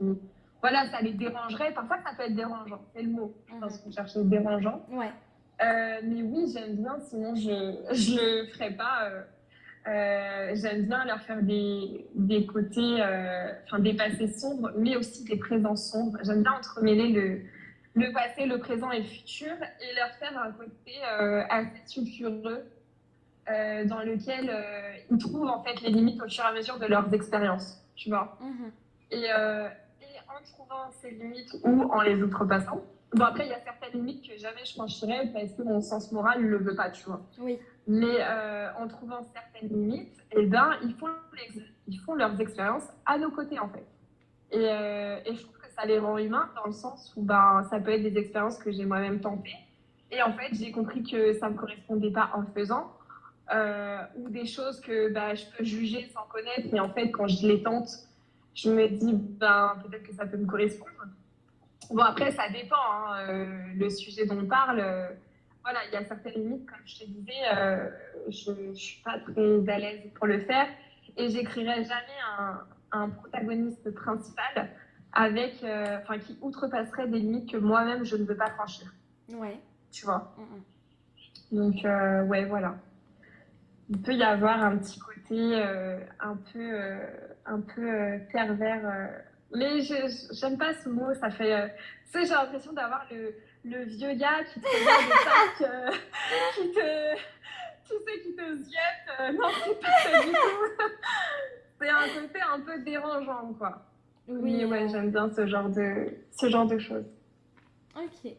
voilà, 0.61 0.87
ça 0.91 1.01
les 1.01 1.13
dérangerait. 1.13 1.73
Parfois, 1.73 1.99
ça 2.05 2.13
peut 2.17 2.25
être 2.25 2.37
dérangeant, 2.37 2.81
c'est 2.95 3.03
le 3.03 3.11
mot. 3.11 3.35
Je 3.49 3.59
pense 3.59 3.79
qu'on 3.79 3.91
cherche 3.91 4.17
dérangeant. 4.17 4.87
Ouais. 4.91 5.11
Euh, 5.61 6.01
mais 6.05 6.23
oui, 6.23 6.53
j'aime 6.53 6.77
bien, 6.77 6.99
sinon 7.01 7.35
je 7.35 7.51
ne 8.15 8.43
le 8.43 8.47
ferais 8.53 8.73
pas. 8.73 9.11
Euh, 9.89 10.53
j'aime 10.55 10.87
bien 10.87 11.05
leur 11.05 11.21
faire 11.23 11.43
des, 11.43 12.07
des 12.15 12.47
côtés, 12.47 13.03
enfin 13.65 13.81
des 13.81 13.95
passés 13.95 14.29
sombres, 14.29 14.71
mais 14.77 14.97
aussi 14.97 15.25
des 15.25 15.37
présents 15.37 15.77
sombres. 15.77 16.19
J'aime 16.23 16.43
bien 16.43 16.53
entremêler 16.53 17.09
le, 17.09 17.41
le 17.95 18.13
passé, 18.13 18.47
le 18.47 18.59
présent 18.59 18.93
et 18.93 19.01
le 19.01 19.07
futur 19.07 19.53
et 19.53 19.95
leur 19.97 20.11
faire 20.21 20.39
un 20.39 20.53
côté 20.53 20.93
assez 21.51 21.83
sulfureux 21.87 22.65
euh, 23.51 23.85
dans 23.85 24.01
lequel 24.01 24.51
euh, 24.51 24.93
ils 25.11 25.19
trouvent 25.19 25.49
en 25.49 25.63
fait 25.63 25.81
les 25.81 25.91
limites 25.91 26.21
au 26.23 26.29
fur 26.29 26.45
et 26.45 26.49
à 26.49 26.53
mesure 26.53 26.79
de 26.79 26.87
leurs 26.87 27.13
expériences, 27.15 27.83
tu 27.95 28.11
vois. 28.11 28.37
Mhm. 28.41 28.73
Et, 29.11 29.25
euh, 29.31 29.69
et, 30.03 30.19
en 30.29 30.43
trouvant 30.45 30.91
ces 31.01 31.11
limites 31.11 31.57
ou 31.65 31.83
en 31.85 32.03
les 32.03 32.23
outrepassant. 32.23 32.83
Bon, 33.15 33.25
après, 33.25 33.47
il 33.47 33.51
y 33.51 33.55
a 33.55 33.61
certaines 33.61 34.01
limites 34.01 34.29
que 34.29 34.37
jamais 34.37 34.65
je 34.67 34.75
franchirais 34.75 35.31
parce 35.33 35.53
que 35.53 35.63
mon 35.63 35.81
sens 35.81 36.13
moral 36.13 36.43
ne 36.43 36.49
le 36.49 36.59
veut 36.59 36.75
pas, 36.75 36.91
tu 36.91 37.05
vois. 37.07 37.23
Oui. 37.39 37.59
Mais 37.87 38.23
en 38.79 38.87
trouvant 38.87 39.25
certaines 39.33 39.71
limites, 39.71 40.15
eh 40.33 40.45
ben, 40.45 40.73
ils, 40.83 40.95
font 40.95 41.07
ils 41.87 41.99
font 42.01 42.15
leurs 42.15 42.39
expériences 42.39 42.87
à 43.07 43.17
nos 43.17 43.31
côtés, 43.31 43.59
en 43.59 43.71
fait. 43.71 43.87
Et, 44.51 44.59
et, 44.59 45.35
je 45.35 45.43
trouve 45.43 45.57
que 45.57 45.71
ça 45.75 45.87
les 45.87 45.99
rend 45.99 46.19
humains 46.19 46.51
dans 46.55 46.67
le 46.67 46.73
sens 46.73 47.15
où 47.17 47.23
ben, 47.23 47.67
ça 47.71 47.81
peut 47.81 47.93
être 47.93 48.03
des 48.03 48.19
expériences 48.19 48.59
que 48.59 48.71
j'ai 48.71 48.85
moi-même 48.85 49.21
tentées. 49.21 49.57
Et 50.11 50.23
en 50.23 50.35
fait, 50.35 50.49
j'ai 50.53 50.71
compris 50.71 51.03
que 51.03 51.33
ça 51.33 51.49
ne 51.49 51.55
me 51.55 51.59
correspondait 51.59 52.11
pas 52.11 52.31
en 52.35 52.41
le 52.41 52.47
faisant. 52.55 52.93
Euh, 53.51 54.03
ou 54.17 54.29
des 54.29 54.45
choses 54.45 54.79
que 54.79 55.11
bah, 55.11 55.35
je 55.35 55.45
peux 55.57 55.65
juger 55.65 56.07
sans 56.13 56.25
connaître. 56.25 56.69
Et 56.73 56.81
en 56.81 56.91
fait, 56.91 57.11
quand 57.11 57.29
je 57.29 57.47
les 57.47 57.63
tente, 57.63 57.89
je 58.55 58.71
me 58.71 58.89
dis, 58.89 59.13
ben, 59.15 59.77
peut-être 59.83 60.03
que 60.03 60.13
ça 60.13 60.27
peut 60.27 60.37
me 60.37 60.47
correspondre. 60.47 60.91
Bon, 61.91 62.03
après, 62.03 62.31
ça 62.33 62.51
dépend. 62.51 62.77
Hein, 62.77 63.21
euh, 63.29 63.47
le 63.75 63.89
sujet 63.89 64.27
dont 64.27 64.39
on 64.39 64.47
parle, 64.47 64.81
euh, 64.81 65.09
voilà, 65.63 65.79
il 65.87 65.95
y 65.95 65.97
a 65.97 66.05
certaines 66.05 66.35
limites, 66.35 66.69
comme 66.69 66.79
je 66.85 66.99
te 66.99 67.05
disais, 67.07 67.33
je 68.29 68.51
ne 68.51 68.75
suis 68.75 69.03
pas 69.03 69.19
très 69.19 69.69
à 69.73 69.79
l'aise 69.79 70.01
pour 70.15 70.27
le 70.27 70.41
faire. 70.41 70.67
Et 71.17 71.31
j'écrirai 71.31 71.85
jamais 71.85 72.19
un, 72.39 72.61
un, 72.93 73.09
protagoniste 73.09 73.91
principal 73.95 74.71
avec, 75.13 75.65
enfin, 76.03 76.19
qui 76.19 76.39
outrepasserait 76.43 77.09
des 77.09 77.19
limites 77.19 77.51
que 77.51 77.57
moi-même 77.57 78.05
je 78.05 78.17
ne 78.17 78.25
veux 78.25 78.37
pas 78.37 78.51
franchir. 78.51 78.93
Ouais. 79.33 79.59
Tu 79.91 80.05
vois. 80.05 80.35
Donc, 81.51 81.77
ouais, 81.85 82.45
voilà 82.45 82.77
il 83.91 84.03
peut 84.03 84.15
y 84.15 84.23
avoir 84.23 84.63
un 84.63 84.77
petit 84.77 84.99
côté 84.99 85.57
euh, 85.57 85.99
un 86.21 86.37
peu, 86.37 86.59
euh, 86.59 87.07
un 87.47 87.61
peu 87.61 87.83
euh, 87.83 88.19
pervers. 88.33 89.11
mais 89.55 89.81
j'aime 89.81 90.59
pas 90.59 90.75
ce 90.75 90.89
mot, 90.89 91.13
ça 91.15 91.31
fait. 91.31 91.75
tu 92.07 92.13
sais, 92.13 92.27
j'ai 92.27 92.35
l'impression 92.35 92.73
d'avoir 92.73 93.07
le, 93.11 93.35
le, 93.65 93.85
vieux 93.85 94.15
gars 94.15 94.45
qui 94.45 94.61
te 94.61 94.67
fait 94.67 94.85
des 94.85 96.63
qui 96.63 96.73
te. 96.73 97.17
Tu 97.89 97.95
sais, 97.95 98.21
qui 98.21 98.37
te 98.37 98.55
ziote. 98.57 99.35
non, 99.41 99.49
c'est 99.65 99.81
pas 99.81 99.89
ça 100.03 100.23
du 100.23 100.31
tout. 100.31 100.85
c'est 101.81 101.89
un 101.89 102.21
côté 102.21 102.41
un 102.43 102.61
peu 102.61 102.79
dérangeant, 102.83 103.55
quoi. 103.55 103.87
Oui, 104.29 104.63
ouais, 104.67 104.89
j'aime 104.89 105.11
bien 105.11 105.31
ce 105.31 105.47
genre 105.47 105.71
de, 105.71 106.15
ce 106.39 106.51
genre 106.51 106.67
de 106.67 106.79
choses. 106.79 107.07
Ok. 107.97 108.31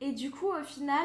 et 0.00 0.12
du 0.12 0.30
coup, 0.30 0.52
au 0.52 0.62
final, 0.62 1.04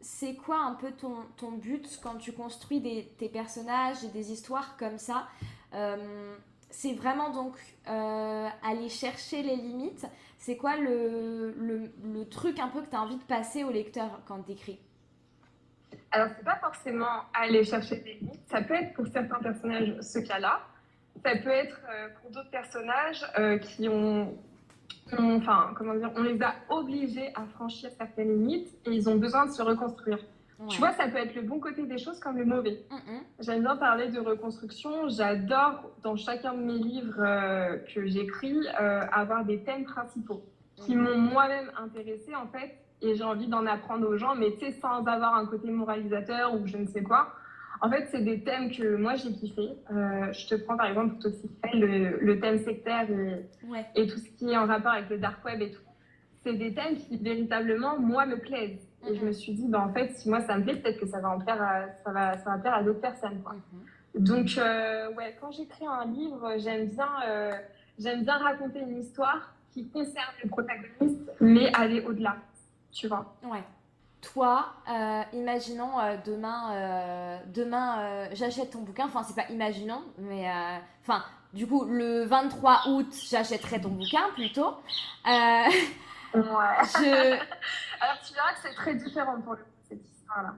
c'est 0.00 0.34
quoi 0.34 0.60
un 0.60 0.74
peu 0.74 0.92
ton, 0.92 1.52
but 1.52 1.98
quand 2.02 2.16
tu 2.16 2.32
construis 2.32 2.80
des, 2.80 3.06
tes 3.18 3.28
personnages 3.28 4.04
et 4.04 4.08
des 4.08 4.32
histoires 4.32 4.76
comme 4.76 4.98
ça 4.98 5.28
euh, 5.74 6.36
c'est 6.70 6.92
vraiment 6.92 7.30
donc 7.30 7.56
aller 7.86 8.90
chercher 8.90 9.42
les 9.42 9.56
limites. 9.56 10.06
C'est 10.36 10.56
quoi 10.56 10.76
le, 10.76 11.54
le, 11.58 12.28
truc 12.28 12.60
un 12.60 12.68
peu 12.68 12.82
que 12.82 12.90
tu 12.90 12.94
as 12.94 13.00
envie 13.00 13.16
de 13.16 13.22
passer 13.22 13.64
au 13.64 13.70
lecteur 13.70 14.20
quand 14.26 14.42
tu 14.42 14.52
écris 14.52 14.78
alors, 16.10 16.28
c'est 16.36 16.44
pas 16.44 16.56
forcément 16.56 17.24
aller 17.34 17.64
chercher 17.64 17.96
des 17.96 18.14
limites. 18.14 18.40
Ça 18.50 18.62
peut 18.62 18.74
être 18.74 18.94
pour 18.94 19.06
certains 19.08 19.40
personnages 19.40 19.94
ce 20.00 20.18
cas-là. 20.20 20.60
Ça 21.22 21.36
peut 21.36 21.50
être 21.50 21.80
euh, 21.90 22.08
pour 22.20 22.30
d'autres 22.30 22.50
personnages 22.50 23.24
euh, 23.38 23.58
qui 23.58 23.88
ont, 23.88 24.34
enfin, 25.16 25.72
comment 25.76 25.94
dire, 25.94 26.10
on 26.16 26.22
les 26.22 26.40
a 26.42 26.54
obligés 26.70 27.30
à 27.34 27.46
franchir 27.46 27.90
certaines 27.96 28.32
limites 28.32 28.68
et 28.86 28.90
ils 28.90 29.08
ont 29.08 29.16
besoin 29.16 29.46
de 29.46 29.50
se 29.52 29.62
reconstruire. 29.62 30.18
Tu 30.68 30.78
vois, 30.78 30.90
ça 30.92 31.06
peut 31.06 31.18
être 31.18 31.36
le 31.36 31.42
bon 31.42 31.60
côté 31.60 31.86
des 31.86 31.98
choses 31.98 32.18
comme 32.18 32.36
le 32.36 32.44
mauvais. 32.44 32.82
J'aime 33.38 33.62
bien 33.62 33.76
parler 33.76 34.08
de 34.08 34.18
reconstruction. 34.18 35.08
J'adore, 35.08 35.92
dans 36.02 36.16
chacun 36.16 36.52
de 36.52 36.62
mes 36.62 36.78
livres 36.78 37.20
euh, 37.20 37.76
que 37.94 38.06
j'écris, 38.06 38.66
avoir 39.12 39.44
des 39.44 39.62
thèmes 39.62 39.84
principaux 39.84 40.42
qui 40.74 40.96
m'ont 40.96 41.16
moi-même 41.16 41.70
intéressée, 41.80 42.34
en 42.34 42.48
fait, 42.48 42.76
et 43.02 43.14
j'ai 43.14 43.24
envie 43.24 43.46
d'en 43.46 43.66
apprendre 43.66 44.08
aux 44.08 44.16
gens, 44.16 44.34
mais 44.34 44.52
tu 44.52 44.66
sais, 44.66 44.72
sans 44.72 45.04
avoir 45.06 45.34
un 45.36 45.46
côté 45.46 45.70
moralisateur 45.70 46.54
ou 46.54 46.66
je 46.66 46.76
ne 46.76 46.86
sais 46.86 47.02
quoi. 47.02 47.32
En 47.80 47.90
fait, 47.90 48.08
c'est 48.10 48.22
des 48.22 48.42
thèmes 48.42 48.70
que 48.70 48.96
moi 48.96 49.14
j'ai 49.16 49.32
kiffé. 49.32 49.68
Euh, 49.92 50.32
je 50.32 50.46
te 50.48 50.54
prends 50.56 50.76
par 50.76 50.86
exemple 50.86 51.16
pour 51.20 51.30
le, 51.74 52.18
le 52.20 52.40
thème 52.40 52.58
sectaire 52.58 53.06
et, 53.94 54.06
tout 54.06 54.18
ce 54.18 54.30
qui 54.38 54.50
est 54.50 54.56
en 54.56 54.66
rapport 54.66 54.92
avec 54.92 55.08
le 55.10 55.18
dark 55.18 55.44
web 55.44 55.62
et 55.62 55.70
tout. 55.70 55.82
C'est 56.44 56.54
des 56.54 56.74
thèmes 56.74 56.96
qui 56.96 57.16
véritablement, 57.16 57.98
moi, 57.98 58.26
me 58.26 58.38
plaisent. 58.38 58.86
Et 59.08 59.14
je 59.14 59.24
me 59.24 59.32
suis 59.32 59.52
dit, 59.52 59.66
bah, 59.68 59.84
en 59.88 59.92
fait, 59.92 60.12
si 60.16 60.28
moi 60.28 60.40
ça 60.40 60.58
me 60.58 60.64
plaît, 60.64 60.76
peut-être 60.76 60.98
que 60.98 61.06
ça 61.06 61.20
va 61.20 61.30
en 61.30 61.38
plaire 61.38 61.60
à, 61.62 61.92
ça 62.04 62.10
va, 62.10 62.38
ça 62.38 62.50
va 62.50 62.58
plaire 62.58 62.74
à 62.74 62.82
d'autres 62.82 63.00
personnes. 63.00 63.40
Quoi. 63.42 63.54
Mhm. 63.54 64.24
Donc, 64.24 64.58
euh, 64.58 65.12
ouais, 65.14 65.36
quand 65.40 65.52
j'écris 65.52 65.86
un 65.86 66.06
livre, 66.06 66.54
j'aime 66.58 66.86
bien, 66.86 67.08
euh, 67.28 67.52
j'aime 67.98 68.24
bien 68.24 68.38
raconter 68.38 68.80
une 68.80 68.98
histoire 68.98 69.54
qui 69.72 69.88
concerne 69.88 70.34
le 70.42 70.48
protagoniste, 70.48 71.30
mais 71.40 71.70
aller 71.74 72.00
au-delà 72.00 72.36
tu 72.92 73.08
vois. 73.08 73.34
Ouais. 73.42 73.62
Toi, 74.20 74.66
euh, 74.90 75.22
imaginons 75.32 75.98
euh, 76.00 76.16
demain, 76.24 76.72
euh, 76.72 77.38
demain 77.46 78.28
j'achète 78.32 78.70
ton 78.70 78.80
bouquin. 78.80 79.06
Enfin, 79.06 79.22
c'est 79.22 79.36
pas 79.36 79.48
imaginons, 79.50 80.02
mais 80.18 80.50
enfin, 81.02 81.24
du 81.52 81.66
coup, 81.66 81.84
le 81.84 82.24
23 82.24 82.88
août, 82.88 83.06
j'achèterai 83.30 83.80
ton 83.80 83.90
bouquin 83.90 84.28
plutôt. 84.34 84.74
ouais. 85.24 85.70
Je... 86.34 87.38
Alors, 88.00 88.20
tu 88.26 88.34
verras 88.34 88.52
que 88.52 88.60
c'est 88.62 88.74
très 88.74 88.94
différent 88.94 89.40
pour 89.40 89.54
le 89.54 89.64
cette 89.88 90.04
histoire-là. 90.04 90.54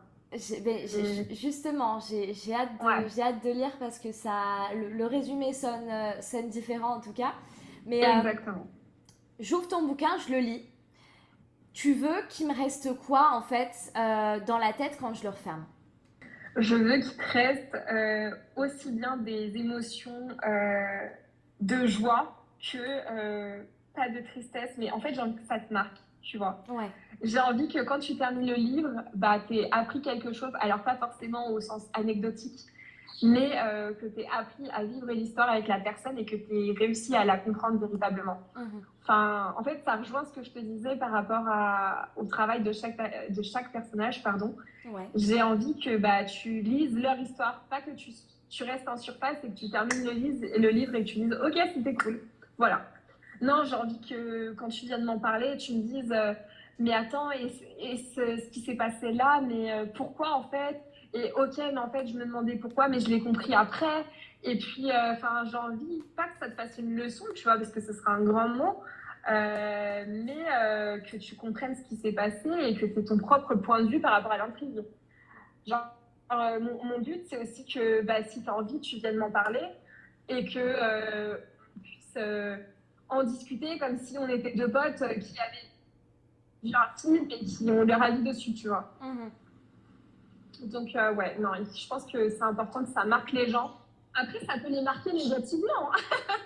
Ben, 0.65 0.87
justement, 1.35 1.99
j'ai 2.01 2.55
hâte, 2.55 2.79
de, 2.79 3.21
hâte 3.21 3.45
de 3.45 3.51
lire 3.51 3.73
parce 3.79 3.99
que 3.99 4.13
ça, 4.13 4.69
le, 4.75 5.05
résumé 5.05 5.53
sonne, 5.53 5.91
sonne 6.21 6.49
différent 6.49 6.95
en 6.95 7.01
tout 7.01 7.13
cas. 7.13 7.35
Mais, 7.85 8.01
Exactement. 8.01 8.67
J'ouvre 9.41 9.69
ton 9.69 9.87
bouquin, 9.87 10.17
je 10.27 10.33
le 10.33 10.39
lis 10.39 10.71
tu 11.73 11.95
veux 11.95 12.27
qu'il 12.29 12.49
me 12.49 12.55
reste 12.55 12.93
quoi 13.07 13.31
en 13.33 13.43
fait 13.43 13.93
euh, 13.97 14.41
dans 14.47 14.59
la 14.59 14.73
tête 14.73 14.97
quand 15.01 15.15
je 15.15 15.23
le 15.23 15.31
referme? 15.31 15.65
Je 16.57 16.75
veux 16.75 16.99
qu'il 16.99 17.17
te 17.17 17.33
reste 17.33 17.75
euh, 17.93 18.31
aussi 18.57 18.91
bien 18.93 19.17
des 19.17 19.57
émotions 19.57 20.29
euh, 20.45 21.09
de 21.61 21.87
joie 21.87 22.37
que 22.61 23.61
pas 23.95 24.09
de 24.09 24.21
tristesse, 24.21 24.73
mais 24.79 24.91
en 24.91 25.01
fait 25.01 25.15
j'ai 25.15 25.21
envie 25.21 25.37
que 25.37 25.47
ça 25.47 25.59
te 25.59 25.73
marque, 25.73 25.97
tu 26.23 26.39
vois. 26.39 26.65
Ouais. 26.69 26.91
J'ai 27.23 27.39
envie 27.39 27.69
que 27.69 27.83
quand 27.83 27.99
tu 27.99 28.17
termines 28.17 28.49
le 28.49 28.57
livre, 28.57 28.91
bah, 29.15 29.41
tu 29.47 29.57
aies 29.57 29.69
appris 29.71 30.03
quelque 30.03 30.33
chose, 30.33 30.53
alors 30.61 30.83
pas 30.83 30.97
forcément 30.97 31.51
au 31.51 31.61
sens 31.61 31.89
anecdotique, 31.95 32.67
mais 33.23 33.51
euh, 33.57 33.93
que 33.93 34.07
tu 34.07 34.21
aies 34.21 34.29
appris 34.33 34.69
à 34.73 34.85
vivre 34.85 35.11
l'histoire 35.13 35.51
avec 35.51 35.69
la 35.69 35.79
personne 35.79 36.19
et 36.19 36.25
que 36.25 36.37
tu 36.37 36.53
aies 36.53 36.73
réussi 36.73 37.15
à 37.15 37.25
la 37.25 37.37
comprendre 37.37 37.79
véritablement. 37.79 38.39
Mhm. 38.57 38.83
Enfin, 39.03 39.55
en 39.59 39.63
fait, 39.63 39.81
ça 39.85 39.97
rejoint 39.97 40.25
ce 40.25 40.33
que 40.33 40.43
je 40.43 40.51
te 40.51 40.59
disais 40.59 40.97
par 40.97 41.11
rapport 41.11 41.47
à, 41.49 42.11
au 42.17 42.25
travail 42.25 42.63
de 42.63 42.73
chaque, 42.73 42.97
de 43.31 43.43
chaque 43.43 43.73
personnage. 43.73 44.23
pardon. 44.23 44.55
J'ai 45.15 45.43
envie 45.43 45.79
que 45.79 45.97
bah, 45.97 46.25
tu 46.25 46.61
lises 46.61 46.99
leur 46.99 47.19
histoire, 47.19 47.65
pas 47.71 47.81
que 47.81 47.91
tu, 47.91 48.11
tu 48.49 48.65
restes 48.65 48.89
en 48.89 48.97
surface 48.97 49.37
et 49.45 49.49
que 49.49 49.57
tu 49.57 49.71
termines 49.71 50.05
le, 50.05 50.13
lise, 50.13 50.41
le 50.57 50.69
livre 50.69 50.95
et 50.95 51.05
que 51.05 51.09
tu 51.09 51.19
dises 51.21 51.39
«Ok, 51.45 51.59
c'était 51.75 51.95
cool.» 51.95 52.21
Voilà. 52.59 52.87
Non, 53.41 53.65
j'ai 53.65 53.75
envie 53.75 54.01
que 54.01 54.53
quand 54.53 54.69
tu 54.69 54.87
viens 54.87 54.99
de 54.99 55.05
m'en 55.05 55.19
parler, 55.19 55.57
tu 55.57 55.73
me 55.75 55.83
dises 55.83 56.13
euh, 56.13 56.35
Mais 56.81 56.95
attends, 56.95 57.31
et, 57.31 57.51
ce, 57.51 58.49
qui 58.49 58.61
s'est 58.63 58.75
passé 58.75 59.13
là, 59.13 59.43
mais 59.47 59.71
euh, 59.71 59.85
pourquoi 59.95 60.33
en 60.33 60.45
fait? 60.45 60.81
Et 61.13 61.31
ok, 61.33 61.59
mais 61.59 61.79
en 61.79 61.91
fait, 61.91 62.07
je 62.07 62.15
me 62.15 62.25
demandais 62.25 62.57
pourquoi, 62.57 62.89
mais 62.89 63.01
je 63.01 63.11
l'ai 63.11 63.21
compris 63.21 63.55
après. 63.55 64.07
Et 64.43 64.57
puis, 64.57 64.91
euh, 64.91 65.13
enfin, 65.13 65.45
j'ai 65.45 65.59
envie, 65.59 66.03
pas 66.17 66.29
que 66.29 66.39
ça 66.39 66.49
te 66.49 66.55
fasse 66.55 66.79
une 66.79 66.97
leçon, 66.97 67.27
tu 67.35 67.45
vois, 67.45 67.59
parce 67.59 67.71
que 67.71 67.83
ce 67.83 67.93
sera 67.93 68.13
un 68.13 68.25
grand 68.25 68.49
mot, 68.49 68.83
euh, 69.31 70.05
mais 70.09 71.03
que 71.11 71.19
tu 71.19 71.37
comprennes 71.37 71.75
ce 71.75 71.85
qui 71.85 71.97
s'est 71.97 72.13
passé 72.15 72.49
et 72.49 72.75
que 72.75 72.87
c'est 72.95 73.05
ton 73.05 73.19
propre 73.19 73.57
point 73.57 73.83
de 73.83 73.89
vue 73.91 74.01
par 74.01 74.13
rapport 74.13 74.33
à 74.33 74.39
l'intrigue. 74.39 74.83
Genre, 75.67 75.87
mon, 76.31 76.99
but, 77.01 77.27
c'est 77.29 77.37
aussi 77.37 77.67
que 77.67 78.01
bah, 78.03 78.23
si 78.23 78.43
tu 78.43 78.49
as 78.49 78.57
envie, 78.57 78.81
tu 78.81 78.97
viennes 78.97 79.19
m'en 79.19 79.31
parler 79.31 79.67
et 80.31 80.47
que 80.47 81.37
on 81.77 81.81
puisse 81.83 82.19
en 83.11 83.23
discuter 83.25 83.79
comme 83.79 83.99
si 83.99 84.17
on 84.17 84.29
était 84.29 84.55
deux 84.55 84.71
potes 84.71 84.97
qui 84.97 85.39
avaient 85.39 85.70
film 86.63 87.29
et 87.31 87.45
qui 87.45 87.71
ont 87.71 87.83
leur 87.83 88.03
avis 88.03 88.23
dessus, 88.23 88.55
tu 88.55 88.69
vois. 88.69 88.93
Mmh 89.01 89.29
donc, 90.65 90.95
euh, 90.95 91.15
ouais, 91.15 91.37
non, 91.39 91.53
je 91.55 91.89
pense 91.89 92.05
que 92.05 92.29
c'est 92.29 92.43
important 92.43 92.85
que 92.85 92.91
ça 92.91 93.05
marque 93.05 93.33
les 93.33 93.49
gens. 93.49 93.79
Après, 94.15 94.41
ça 94.41 94.59
peut 94.59 94.69
les 94.69 94.83
marquer 94.83 95.13
négativement. 95.13 95.93
Hein. 95.93 96.37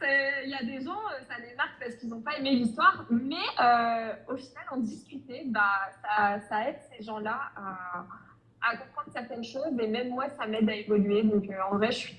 Il 0.44 0.50
y 0.50 0.54
a 0.54 0.62
des 0.62 0.84
gens, 0.84 0.92
euh, 0.92 1.24
ça 1.28 1.38
les 1.40 1.56
marque 1.56 1.80
parce 1.80 1.96
qu'ils 1.96 2.08
n'ont 2.08 2.20
pas 2.20 2.38
aimé 2.38 2.50
l'histoire, 2.52 3.04
mais 3.10 3.34
euh, 3.60 4.12
au 4.28 4.36
final, 4.36 4.64
en 4.70 4.76
discuter, 4.76 5.42
bah, 5.46 5.90
ça, 6.02 6.40
ça 6.48 6.68
aide 6.68 6.78
ces 6.92 7.02
gens-là 7.02 7.40
à, 7.56 8.06
à, 8.62 8.76
comprendre 8.76 9.08
certaines 9.12 9.42
choses 9.42 9.76
et 9.76 9.88
même 9.88 10.10
moi, 10.10 10.28
ça 10.28 10.46
m'aide 10.46 10.68
à 10.70 10.74
évoluer. 10.74 11.24
Donc, 11.24 11.50
en 11.68 11.76
vrai, 11.76 11.90
je 11.90 11.98
suis, 11.98 12.16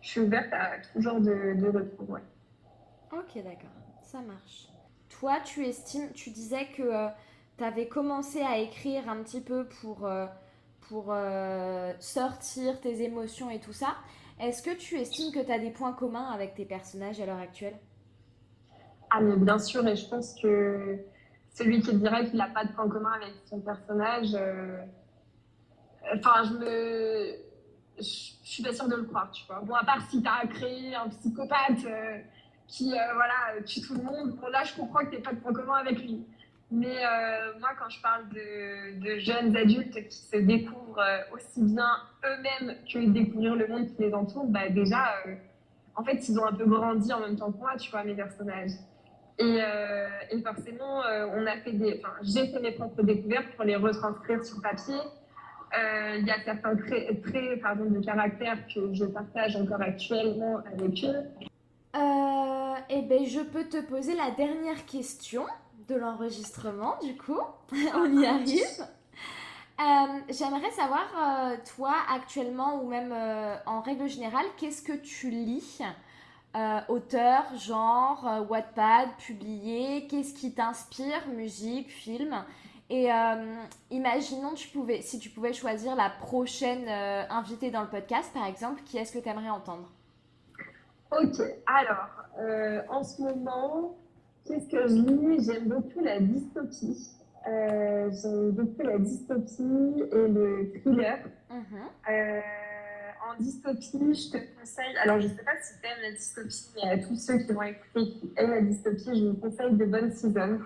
je 0.00 0.08
suis 0.08 0.20
ouverte 0.20 0.52
à 0.52 0.80
tout 0.80 1.00
genre 1.00 1.20
de, 1.20 1.54
de 1.54 1.68
retour. 1.68 2.10
Ouais. 2.10 2.22
Ok, 3.12 3.36
d'accord, 3.36 3.70
ça 4.02 4.20
marche. 4.20 4.66
Toi, 5.20 5.38
tu 5.44 5.64
estimes, 5.64 6.10
tu 6.12 6.30
disais 6.30 6.66
que 6.76 7.08
tu 7.58 7.64
avais 7.64 7.88
commencé 7.88 8.42
à 8.42 8.58
écrire 8.58 9.08
un 9.08 9.22
petit 9.22 9.40
peu 9.40 9.66
pour 9.66 10.08
pour 10.88 11.06
euh, 11.10 11.92
sortir 11.98 12.80
tes 12.80 13.02
émotions 13.02 13.50
et 13.50 13.60
tout 13.60 13.72
ça. 13.72 13.96
Est-ce 14.40 14.62
que 14.62 14.76
tu 14.76 14.96
estimes 14.96 15.32
que 15.32 15.44
tu 15.44 15.50
as 15.50 15.58
des 15.58 15.70
points 15.70 15.92
communs 15.92 16.30
avec 16.30 16.54
tes 16.54 16.64
personnages 16.64 17.20
à 17.20 17.26
l'heure 17.26 17.38
actuelle? 17.38 17.76
Ah, 19.10 19.20
mais 19.20 19.36
bien 19.36 19.58
sûr, 19.58 19.86
et 19.86 19.96
je 19.96 20.08
pense 20.08 20.34
que 20.40 20.98
celui 21.54 21.80
qui 21.80 21.94
dirait 21.96 22.26
qu'il 22.26 22.36
n'a 22.36 22.48
pas 22.48 22.64
de 22.64 22.72
points 22.72 22.88
communs 22.88 23.12
avec 23.12 23.32
son 23.46 23.60
personnage, 23.60 24.34
euh, 24.34 24.78
enfin, 26.14 26.44
je 26.44 26.52
me. 26.54 27.36
Je, 27.98 28.02
suis 28.02 28.62
pas 28.62 28.72
sûre 28.72 28.88
de 28.88 28.96
le 28.96 29.04
croire, 29.04 29.30
tu 29.32 29.44
vois. 29.46 29.60
Bon, 29.60 29.74
à 29.74 29.84
part 29.84 30.02
si 30.08 30.22
tu 30.22 30.28
as 30.28 30.46
créé 30.46 30.94
un 30.94 31.08
psychopathe 31.08 31.84
euh, 31.86 32.18
qui, 32.68 32.90
voilà, 32.90 33.62
tue 33.64 33.80
tout 33.80 33.94
le 33.94 34.02
monde, 34.02 34.36
bon, 34.36 34.48
là, 34.48 34.64
je 34.64 34.74
comprends 34.74 35.00
que 35.00 35.10
tu 35.10 35.16
n'aies 35.16 35.22
pas 35.22 35.32
de 35.32 35.40
points 35.40 35.52
communs 35.52 35.76
avec 35.76 36.00
lui. 36.00 36.24
Mais 36.70 36.96
euh, 36.98 37.52
moi, 37.60 37.70
quand 37.78 37.88
je 37.88 38.00
parle 38.02 38.28
de, 38.28 39.18
jeunes 39.20 39.56
adultes 39.56 40.08
qui 40.08 40.16
se 40.16 40.36
découvrent 40.36 40.98
euh, 40.98 41.34
aussi 41.34 41.62
bien 41.62 41.90
eux-mêmes 42.24 42.76
que 42.92 42.98
découvrir 43.10 43.54
le 43.54 43.68
monde 43.68 43.86
qui 43.86 44.02
les 44.02 44.12
entoure, 44.12 44.46
bah 44.46 44.68
déjà, 44.68 45.14
euh, 45.26 45.34
en 45.94 46.02
fait, 46.02 46.28
ils 46.28 46.38
ont 46.40 46.44
un 46.44 46.52
peu 46.52 46.66
grandi 46.66 47.12
en 47.12 47.20
même 47.20 47.36
temps 47.36 47.52
que 47.52 47.58
moi, 47.58 47.76
tu 47.76 47.90
vois, 47.90 48.02
mes 48.02 48.14
personnages. 48.14 48.72
Et, 49.38 49.58
et 50.30 50.40
forcément, 50.40 51.02
on 51.34 51.46
a 51.46 51.58
fait 51.58 51.72
des, 51.72 52.00
enfin, 52.02 52.14
j'ai 52.22 52.46
fait 52.46 52.58
mes 52.58 52.72
propres 52.72 53.02
découvertes 53.02 53.48
pour 53.54 53.66
les 53.66 53.76
retranscrire 53.76 54.42
sur 54.42 54.62
papier. 54.62 54.96
Il 55.74 56.26
y 56.26 56.30
a 56.30 56.42
certains 56.42 56.74
traits, 56.74 57.22
traits 57.22 57.60
pardon, 57.60 57.84
de 57.84 58.00
caractère 58.02 58.56
que 58.74 58.94
je 58.94 59.04
partage 59.04 59.56
encore 59.56 59.82
actuellement 59.82 60.62
avec 60.72 61.04
eux. 61.04 61.26
Eh 62.88 63.02
ben, 63.02 63.24
je 63.26 63.40
peux 63.40 63.64
te 63.64 63.80
poser 63.80 64.14
la 64.14 64.30
dernière 64.30 64.86
question 64.86 65.44
de 65.88 65.94
l'enregistrement, 65.94 66.96
du 67.02 67.16
coup. 67.16 67.40
On 67.94 68.20
y 68.20 68.26
arrive. 68.26 68.86
Euh, 69.78 69.84
j'aimerais 70.30 70.70
savoir, 70.70 71.06
euh, 71.16 71.56
toi, 71.76 71.94
actuellement, 72.10 72.82
ou 72.82 72.88
même 72.88 73.12
euh, 73.12 73.56
en 73.66 73.82
règle 73.82 74.08
générale, 74.08 74.46
qu'est-ce 74.56 74.82
que 74.82 74.92
tu 74.92 75.30
lis 75.30 75.80
Auteur, 76.88 77.44
genre, 77.58 78.46
Wattpad, 78.48 79.10
publié? 79.18 80.06
Qu'est-ce 80.06 80.32
qui 80.32 80.54
t'inspire? 80.54 81.28
Musique, 81.28 81.90
film? 81.90 82.34
Et 82.88 83.10
imaginons, 83.90 84.54
tu 84.54 84.68
pouvais, 84.68 85.02
si 85.02 85.18
tu 85.18 85.28
pouvais 85.28 85.52
choisir 85.52 85.94
la 85.94 86.08
prochaine 86.08 86.88
invitée 87.28 87.70
dans 87.70 87.82
le 87.82 87.90
podcast, 87.90 88.32
par 88.32 88.46
exemple, 88.46 88.80
qui 88.86 88.96
est-ce 88.96 89.12
que 89.12 89.18
tu 89.18 89.28
aimerais 89.28 89.50
entendre? 89.50 89.86
Ok, 91.10 91.40
alors, 91.66 92.10
en 92.88 93.02
ce 93.02 93.22
moment, 93.22 93.96
Qu'est-ce 94.46 94.68
que 94.68 94.88
je 94.88 94.94
lis? 94.94 95.44
J'aime 95.44 95.68
beaucoup 95.68 96.04
la 96.04 96.20
dystopie. 96.20 97.10
Euh, 97.48 98.10
j'aime 98.12 98.50
beaucoup 98.52 98.82
la 98.82 98.98
dystopie 98.98 100.02
et 100.12 100.28
le 100.28 100.72
thriller. 100.80 101.18
Mhm. 101.50 101.80
Euh, 102.10 102.40
en 103.28 103.42
dystopie, 103.42 104.14
je 104.14 104.30
te 104.30 104.58
conseille. 104.58 104.96
Alors, 105.02 105.20
je 105.20 105.26
ne 105.26 105.32
sais 105.32 105.42
pas 105.42 105.56
si 105.60 105.80
tu 105.80 105.86
aimes 105.86 106.02
la 106.02 106.12
dystopie, 106.12 106.70
mais 106.76 106.90
à 106.90 106.98
tous 106.98 107.16
ceux 107.16 107.38
qui 107.38 107.52
vont 107.52 107.62
écouter 107.62 108.12
qui 108.12 108.32
aiment 108.36 108.50
la 108.52 108.60
dystopie, 108.60 109.18
je 109.18 109.26
vous 109.26 109.34
conseille 109.34 109.72
de 109.72 109.84
bonnes. 109.84 110.64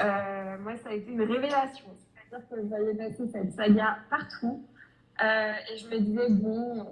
Euh, 0.00 0.58
moi, 0.60 0.76
ça 0.82 0.90
a 0.90 0.92
été 0.94 1.12
une 1.12 1.22
révélation. 1.22 1.86
C'est-à-dire 2.14 2.48
que 2.48 2.56
je 2.56 2.62
voyais 2.62 2.94
passer 2.94 3.28
cette 3.32 3.52
saga 3.52 3.98
partout. 4.10 4.64
Euh, 5.22 5.52
et 5.72 5.78
je 5.78 5.88
me 5.88 5.98
disais, 5.98 6.30
bon, 6.30 6.80
euh, 6.80 6.84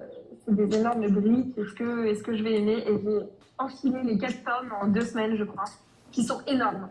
c'est 0.44 0.54
des 0.54 0.76
énormes 0.76 1.08
briques, 1.08 1.56
est-ce 1.58 1.74
que, 1.74 2.06
est 2.06 2.22
que 2.22 2.36
je 2.36 2.42
vais 2.42 2.54
aimer? 2.54 2.84
Et 2.86 2.98
j'ai 3.02 3.20
enfilé 3.58 4.02
les 4.02 4.18
quatre 4.18 4.42
tomes 4.44 4.72
en 4.80 4.88
deux 4.88 5.04
semaines, 5.04 5.36
je 5.36 5.44
crois, 5.44 5.64
qui 6.10 6.24
sont 6.24 6.40
énormes. 6.46 6.88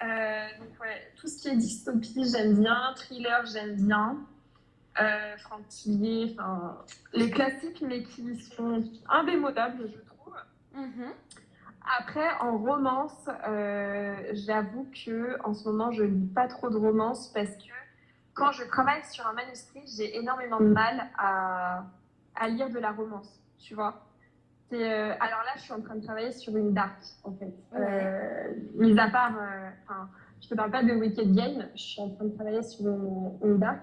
donc, 0.00 0.80
ouais, 0.80 1.12
tout 1.16 1.28
ce 1.28 1.42
qui 1.42 1.48
est 1.48 1.56
dystopie, 1.56 2.28
j'aime 2.30 2.60
bien. 2.60 2.92
Thriller, 2.96 3.46
j'aime 3.46 3.76
bien 3.76 4.18
euh, 5.00 5.34
enfin, 5.34 6.78
les 7.12 7.30
classiques, 7.30 7.82
mais 7.86 8.02
qui 8.02 8.36
sont 8.36 8.82
indémodables, 9.08 9.90
je 9.92 9.98
trouve. 9.98 10.34
Mhm. 10.74 11.12
Après, 11.98 12.28
en 12.40 12.58
romance, 12.58 13.28
euh, 13.46 14.16
j'avoue 14.32 14.88
que 15.04 15.36
en 15.44 15.54
ce 15.54 15.68
moment, 15.68 15.92
je 15.92 16.02
lis 16.02 16.26
pas 16.34 16.48
trop 16.48 16.70
de 16.70 16.76
romance 16.76 17.30
parce 17.32 17.50
que 17.50 17.70
quand 18.36 18.52
je 18.52 18.64
travaille 18.64 19.02
sur 19.10 19.26
un 19.26 19.32
manuscrit, 19.32 19.82
j'ai 19.96 20.16
énormément 20.16 20.60
de 20.60 20.66
mal 20.66 21.08
à, 21.18 21.84
à, 22.36 22.48
lire 22.48 22.68
de 22.68 22.78
la 22.78 22.92
romance, 22.92 23.42
tu 23.58 23.74
vois. 23.74 24.02
Euh, 24.72 25.14
alors 25.20 25.42
là, 25.44 25.52
je 25.56 25.62
suis 25.62 25.72
en 25.72 25.80
train 25.80 25.96
de 25.96 26.04
travailler 26.04 26.32
sur 26.32 26.54
une 26.54 26.74
dark, 26.74 27.02
en 27.24 27.32
fait. 27.32 27.54
Euh, 27.74 28.52
mis 28.74 28.98
à 28.98 29.08
part, 29.08 29.32
euh, 29.38 29.70
enfin, 29.84 30.10
je 30.42 30.48
te 30.48 30.54
parle 30.54 30.70
pas 30.70 30.82
de 30.82 30.92
Wicked 30.92 31.34
Game, 31.34 31.66
je 31.74 31.82
suis 31.82 32.00
en 32.02 32.10
train 32.10 32.26
de 32.26 32.34
travailler 32.34 32.62
sur 32.62 32.86
une, 32.86 33.38
une 33.42 33.58
dark. 33.58 33.82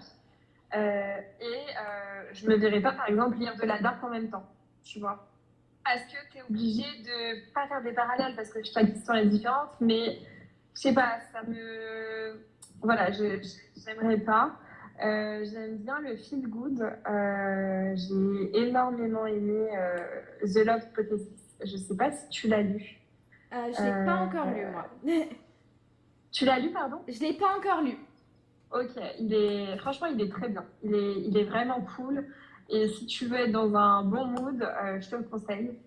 Euh, 0.75 1.17
et 1.39 2.33
je 2.33 2.47
me 2.47 2.55
verrais 2.55 2.81
pas, 2.81 2.93
par 2.93 3.09
exemple, 3.09 3.37
lire 3.37 3.55
de 3.55 3.65
la 3.65 3.79
dark 3.81 4.03
en 4.03 4.09
même 4.09 4.29
temps, 4.29 4.45
tu 4.83 4.99
vois. 4.99 5.27
Parce 5.83 6.03
que 6.03 6.31
tu 6.31 6.37
es 6.37 6.43
obligé 6.43 6.83
de 7.03 7.53
pas 7.53 7.67
faire 7.67 7.81
des 7.81 7.93
parallèles 7.93 8.35
parce 8.35 8.51
que 8.51 8.63
chaque 8.63 8.89
histoire 8.89 9.17
est 9.17 9.25
différente, 9.25 9.71
mais 9.81 10.19
je 10.75 10.81
sais 10.81 10.93
pas, 10.93 11.19
ça 11.31 11.41
me. 11.43 12.52
Voilà, 12.83 13.11
j'aimerais 13.11 14.17
pas. 14.17 14.57
Euh, 15.03 15.43
j'aime 15.45 15.77
bien 15.77 15.99
le 16.01 16.15
feel 16.17 16.47
good. 16.47 16.83
J'ai 17.95 18.57
énormément 18.67 19.25
aimé 19.25 19.69
The 20.41 20.65
Love 20.65 20.83
Hypothesis. 20.91 21.55
Je 21.63 21.77
sais 21.77 21.95
pas 21.95 22.11
si 22.11 22.29
tu 22.29 22.47
l'as 22.47 22.61
lu. 22.61 22.99
je 23.51 23.83
l'ai 23.83 24.05
pas 24.05 24.15
encore 24.15 24.51
lu, 24.51 24.65
moi. 24.67 24.87
tu 26.31 26.45
l'as 26.45 26.59
lu, 26.59 26.71
pardon? 26.71 26.97
Je 27.07 27.19
l'ai 27.19 27.33
pas 27.33 27.57
encore 27.57 27.81
lu. 27.81 27.97
Ok, 28.73 28.99
il 29.19 29.33
est, 29.33 29.77
franchement, 29.77 30.07
il 30.07 30.19
est 30.19 30.31
très 30.31 30.49
bien. 30.49 30.65
Il 30.83 30.95
est, 30.95 31.21
il 31.21 31.37
est 31.37 31.43
vraiment 31.43 31.85
cool. 31.95 32.25
Et 32.69 32.87
si 32.87 33.05
tu 33.05 33.27
veux 33.27 33.37
être 33.37 33.51
dans 33.51 33.75
un 33.75 34.03
bon 34.03 34.25
mood, 34.25 34.61
euh, 34.61 34.99
je 34.99 35.09
te 35.09 35.15
le 35.15 35.23
conseille. 35.23 35.77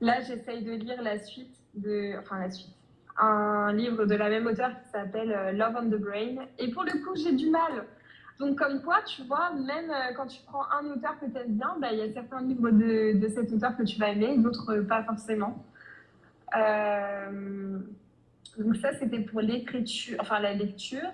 Là, 0.00 0.20
j'essaye 0.20 0.62
de 0.64 0.72
lire 0.72 1.02
la 1.02 1.18
suite 1.18 1.54
de, 1.74 2.18
enfin 2.18 2.38
la 2.38 2.50
suite, 2.50 2.74
un 3.22 3.72
livre 3.72 4.04
de 4.04 4.14
la 4.14 4.28
même 4.28 4.46
auteur 4.46 4.70
qui 4.70 4.90
s'appelle 4.90 5.32
euh, 5.32 5.52
Love 5.52 5.74
on 5.76 5.86
the 5.88 6.00
Brain. 6.00 6.46
Et 6.58 6.70
pour 6.70 6.84
le 6.84 6.92
coup, 7.04 7.14
j'ai 7.16 7.32
du 7.32 7.50
mal. 7.50 7.86
Donc, 8.38 8.58
comme 8.58 8.82
quoi, 8.82 9.02
tu 9.02 9.22
vois, 9.22 9.52
même 9.52 9.90
euh, 9.90 10.14
quand 10.16 10.26
tu 10.26 10.42
prends 10.44 10.64
un 10.70 10.86
auteur 10.90 11.18
que 11.20 11.26
tu 11.26 11.38
aimes 11.38 11.56
bien, 11.56 11.76
bah, 11.80 11.88
il 11.92 11.98
y 11.98 12.02
a 12.02 12.12
certains 12.12 12.42
livres 12.42 12.70
de, 12.70 13.18
de, 13.18 13.28
cet 13.28 13.52
auteur 13.52 13.76
que 13.76 13.84
tu 13.84 13.98
vas 13.98 14.08
aimer, 14.10 14.36
d'autres 14.38 14.80
pas 14.80 15.04
forcément. 15.04 15.64
donc 18.58 18.76
ça, 18.76 18.92
c'était 18.98 19.20
pour 19.20 19.40
l'écriture, 19.40 20.18
enfin 20.20 20.40
la 20.40 20.54
lecture. 20.54 21.08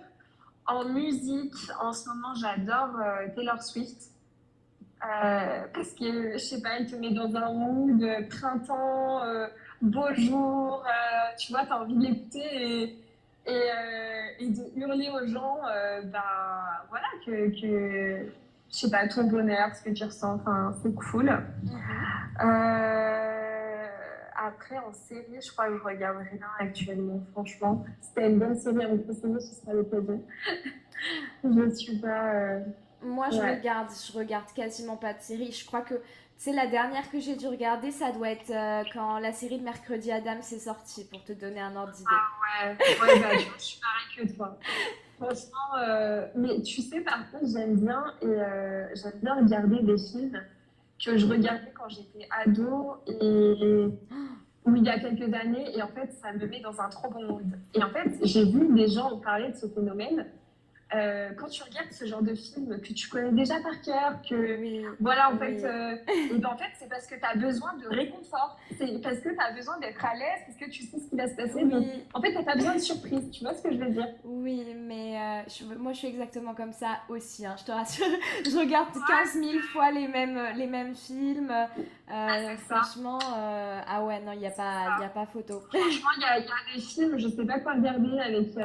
En 0.69 0.85
musique, 0.85 1.55
en 1.81 1.95
ce 1.95 2.11
moment, 2.11 2.35
j'adore 2.35 3.01
euh, 3.01 3.27
Taylor 3.35 3.63
Swift. 3.63 4.11
Euh, 5.03 5.63
parce 5.73 5.95
que, 5.95 6.33
je 6.35 6.39
sais 6.39 6.61
pas, 6.61 6.79
elle 6.79 6.87
te 6.87 6.95
met 6.95 7.11
dans 7.11 7.35
un 7.37 7.55
mood 7.55 8.05
printemps, 8.29 9.23
euh, 9.23 9.47
beau 9.83 10.15
jour, 10.15 10.85
tu 11.39 11.53
vois, 11.53 11.65
tu 11.65 11.73
as 11.73 11.81
envie 11.81 11.95
de 11.95 12.03
l'écouter 12.03 12.97
et, 13.47 13.63
et, 14.41 14.49
de 14.49 14.79
hurler 14.79 15.11
aux 15.11 15.27
gens, 15.27 15.59
bah, 16.05 16.85
voilà, 16.91 17.07
que, 17.25 17.49
que, 17.61 18.27
je 18.71 18.77
sais 18.77 18.91
pas, 18.91 19.09
ton 19.09 19.25
bonheur, 19.25 19.75
ce 19.75 19.83
que 19.83 19.91
tu 19.91 20.05
ressens, 20.05 20.35
enfin, 20.35 20.75
c'est 20.83 20.95
cool. 20.95 21.31
Mm-hmm. 21.65 23.19
Après, 24.49 24.79
en 24.79 24.93
série, 24.93 25.41
je 25.45 25.51
crois 25.51 25.69
que 25.69 25.77
je 25.77 25.83
regarde 25.83 26.19
rien 26.19 26.47
actuellement, 26.61 27.21
franchement. 27.33 27.85
C'était 28.01 28.31
une 28.31 28.39
bonne 28.39 28.55
série 28.55 28.85
à 28.85 28.89
vous 28.89 28.99
conseiller, 28.99 29.41
ce 29.41 29.55
sera 29.55 29.73
l'occasion. 29.73 30.23
je 31.45 31.49
ne 31.49 31.71
suis 31.75 31.99
pas. 31.99 32.35
Euh, 32.35 32.61
Moi, 33.03 33.29
je 33.31 33.41
regarde, 33.41 33.89
je 33.91 34.17
regarde 34.17 34.47
quasiment 34.55 34.97
pas 34.97 35.13
de 35.13 35.21
série. 35.21 35.51
Je 35.51 35.67
crois 35.67 35.83
que 35.83 35.95
c'est 36.39 36.53
la 36.53 36.67
dernière 36.69 37.11
que 37.11 37.19
j'ai 37.19 37.37
dû 37.37 37.49
regarder, 37.49 37.91
ça 37.91 38.13
doit 38.13 38.31
être 38.31 38.51
euh, 38.51 38.85
quand 38.95 39.19
la 39.19 39.33
série 39.33 39.59
de 39.59 39.65
Mercredi 39.65 40.11
Adam 40.13 40.41
s'est 40.41 40.61
sortie, 40.61 41.05
pour 41.05 41.23
te 41.25 41.33
donner 41.33 41.61
un 41.61 41.75
ordre 41.77 41.93
d'idée. 41.93 42.09
Ah 42.11 42.69
ouais, 42.69 42.77
bah, 42.79 43.39
je 43.59 43.63
suis 43.63 43.81
pareil 43.81 44.29
que 44.29 44.35
toi. 44.35 44.57
Franchement, 45.17 45.77
euh, 45.81 46.27
mais 46.37 46.63
tu 46.63 46.81
sais, 46.81 47.01
par 47.01 47.29
contre, 47.31 47.47
j'aime 47.53 47.77
bien, 47.77 48.05
et 48.23 49.21
bien 49.21 49.35
regarder 49.35 49.83
des 49.83 49.99
films 49.99 50.41
que 51.05 51.19
je 51.19 51.27
regardais 51.27 51.73
quand 51.75 51.89
j'étais 51.89 52.29
ado 52.31 52.97
et 53.07 53.89
ou 54.65 54.77
il 54.77 54.85
y 54.85 54.89
a 54.89 54.99
quelques 54.99 55.33
années 55.35 55.77
et 55.77 55.83
en 55.83 55.89
fait 55.89 56.13
ça 56.13 56.33
me 56.33 56.47
met 56.47 56.61
dans 56.61 56.81
un 56.81 56.89
trop 56.89 57.11
bon 57.11 57.23
mood. 57.25 57.59
Et 57.75 57.83
en 57.83 57.91
fait 57.91 58.11
j'ai 58.23 58.45
vu 58.45 58.73
des 58.75 58.89
gens 58.89 59.19
parler 59.19 59.51
de 59.51 59.57
ce 59.57 59.67
phénomène 59.67 60.27
euh, 60.95 61.31
quand 61.37 61.49
tu 61.49 61.63
regardes 61.63 61.93
ce 61.93 62.07
genre 62.07 62.23
de 62.23 62.35
film 62.35 62.81
que 62.81 62.93
tu 62.95 63.09
connais 63.09 63.33
déjà 63.33 63.61
par 63.61 63.79
cœur, 63.83 64.23
que 64.29 64.97
voilà, 65.01 65.31
en 65.31 65.37
fait, 65.37 65.63
euh, 65.63 65.97
et 66.09 66.39
ben, 66.39 66.49
en 66.49 66.57
fait, 66.57 66.71
c'est 66.79 66.89
parce 66.89 67.07
que 67.07 67.15
tu 67.15 67.25
as 67.25 67.35
besoin 67.35 67.75
de 67.75 67.87
réconfort, 67.89 68.59
c'est 68.79 69.03
parce 69.03 69.19
que 69.19 69.29
tu 69.29 69.39
as 69.39 69.53
besoin 69.53 69.79
d'être 69.81 70.03
à 70.03 70.15
l'aise, 70.15 70.41
parce 70.47 70.57
que 70.57 70.71
tu 70.71 70.85
sais 70.85 70.99
ce 70.99 71.11
qui 71.11 71.17
va 71.17 71.29
se 71.29 71.37
passer. 71.37 71.63
en 72.15 72.23
fait, 72.23 72.35
tu 72.35 72.43
pas 72.43 72.55
besoin 72.55 72.75
de 72.75 72.81
surprise, 72.81 73.31
tu 73.31 73.45
vois 73.45 73.53
ce 73.53 73.63
que 73.63 73.73
je 73.73 73.77
veux 73.77 73.91
dire? 73.91 74.07
Oui, 74.25 74.65
mais 74.75 75.19
euh, 75.19 75.75
moi, 75.79 75.93
je 75.93 75.99
suis 75.99 76.09
exactement 76.09 76.55
comme 76.55 76.73
ça 76.73 77.01
aussi, 77.11 77.45
hein, 77.45 77.57
je 77.59 77.65
te 77.65 77.73
rassure. 77.73 78.07
je 78.47 78.59
regarde 78.59 78.89
15 79.07 79.35
000 79.35 79.59
fois 79.73 79.91
les 79.91 80.09
mêmes, 80.09 80.41
les 80.57 80.67
mêmes 80.67 80.95
films. 80.95 81.53
Ah, 82.11 82.57
franchement, 82.67 83.19
ah 83.21 84.05
ouais, 84.05 84.21
non, 84.21 84.33
il 84.33 84.39
n'y 84.39 84.47
a, 84.47 84.51
pas, 84.51 85.05
a 85.05 85.09
pas 85.09 85.27
photo. 85.27 85.61
Franchement, 85.61 86.11
il 86.17 86.23
y 86.23 86.25
a, 86.25 86.39
y 86.39 86.45
a, 86.45 86.75
des 86.75 86.81
films, 86.81 87.19
je 87.19 87.29
sais 87.29 87.45
pas 87.45 87.61
quoi 87.61 87.75
regarder 87.75 88.19
avec. 88.21 88.57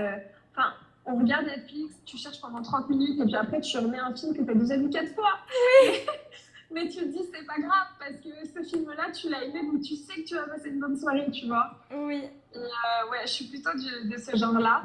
Enfin 0.55 0.73
on 1.05 1.17
regarde 1.17 1.45
Netflix, 1.45 1.95
tu 2.05 2.17
cherches 2.17 2.39
pendant 2.39 2.61
30 2.61 2.89
minutes 2.89 3.19
et 3.19 3.25
puis 3.25 3.35
après 3.35 3.61
tu 3.61 3.77
remets 3.77 3.99
un 3.99 4.15
film 4.15 4.35
que 4.35 4.41
tu 4.41 4.49
as 4.49 4.53
déjà 4.53 4.77
vu 4.77 4.89
quatre 4.89 5.13
fois. 5.13 5.39
Oui. 5.83 5.99
Mais 6.71 6.87
tu 6.87 6.99
te 6.99 7.05
dis, 7.05 7.19
c'est 7.31 7.45
pas 7.45 7.59
grave 7.59 7.87
parce 7.99 8.15
que 8.17 8.29
ce 8.47 8.67
film-là, 8.67 9.11
tu 9.11 9.29
l'as 9.29 9.43
aimé 9.43 9.61
donc 9.63 9.81
tu 9.81 9.95
sais 9.95 10.23
que 10.23 10.27
tu 10.27 10.35
vas 10.35 10.47
passer 10.47 10.69
une 10.69 10.79
bonne 10.79 10.97
soirée, 10.97 11.29
tu 11.29 11.45
vois. 11.45 11.69
Oui. 11.91 12.23
Et 12.53 12.57
euh, 12.57 13.09
ouais, 13.11 13.21
je 13.23 13.27
suis 13.27 13.45
plutôt 13.45 13.69
de 13.73 14.17
ce 14.17 14.35
genre-là. 14.35 14.83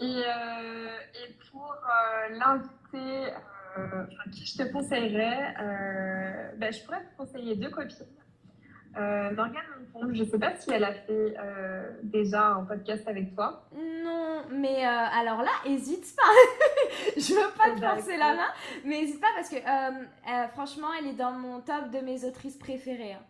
Et, 0.00 0.04
euh, 0.04 0.98
et, 1.24 1.32
pour 1.50 1.72
euh, 1.72 2.36
l'inviter, 2.36 3.32
qui 4.32 4.44
je 4.44 4.56
te 4.56 4.72
conseillerais, 4.72 5.54
ben, 6.56 6.72
je 6.72 6.82
pourrais 6.84 7.04
te 7.04 7.16
conseiller 7.16 7.54
deux 7.54 7.70
copines. 7.70 8.06
Euh, 8.96 9.34
Morgane 9.34 9.74
je 10.12 10.22
ne 10.22 10.28
sais 10.28 10.38
pas 10.38 10.54
si 10.56 10.70
elle 10.70 10.84
a 10.84 10.92
fait 10.92 11.34
euh, 11.38 11.90
déjà 12.02 12.48
un 12.48 12.64
podcast 12.64 13.06
avec 13.06 13.34
toi. 13.34 13.64
Non, 13.72 14.42
mais 14.50 14.84
euh, 14.84 14.88
alors 14.88 15.42
là, 15.42 15.52
hésite 15.64 16.14
pas. 16.16 16.22
je 17.16 17.34
veux 17.34 17.52
pas 17.56 17.70
te 17.70 17.80
forcer 17.80 18.16
la 18.16 18.34
main, 18.34 18.48
mais 18.84 19.02
hésite 19.02 19.20
pas 19.20 19.28
parce 19.36 19.48
que 19.48 19.56
euh, 19.56 20.48
franchement, 20.48 20.88
elle 20.98 21.08
est 21.08 21.14
dans 21.14 21.32
mon 21.32 21.60
top 21.60 21.90
de 21.90 22.00
mes 22.00 22.24
autrices 22.24 22.56
préférées. 22.56 23.12
Hein. 23.12 23.22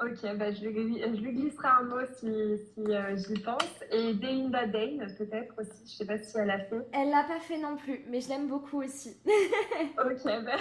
Ok, 0.00 0.36
bah, 0.36 0.52
je, 0.52 0.64
lui, 0.64 1.00
je 1.00 1.20
lui 1.20 1.32
glisserai 1.32 1.66
un 1.66 1.82
mot 1.82 2.06
si, 2.14 2.56
si 2.56 2.94
euh, 2.94 3.16
j'y 3.16 3.42
pense. 3.42 3.82
Et 3.90 4.14
Delinda 4.14 4.66
Dane, 4.66 5.12
peut-être 5.18 5.52
aussi, 5.58 5.82
je 5.86 5.96
sais 5.96 6.06
pas 6.06 6.18
si 6.18 6.38
elle 6.38 6.50
a 6.50 6.60
fait. 6.60 6.86
Elle 6.92 7.10
l'a 7.10 7.24
pas 7.24 7.40
fait 7.40 7.58
non 7.58 7.76
plus, 7.76 8.04
mais 8.08 8.20
je 8.20 8.28
l'aime 8.28 8.46
beaucoup 8.46 8.80
aussi. 8.80 9.16
ok, 9.26 10.24
bah, 10.44 10.56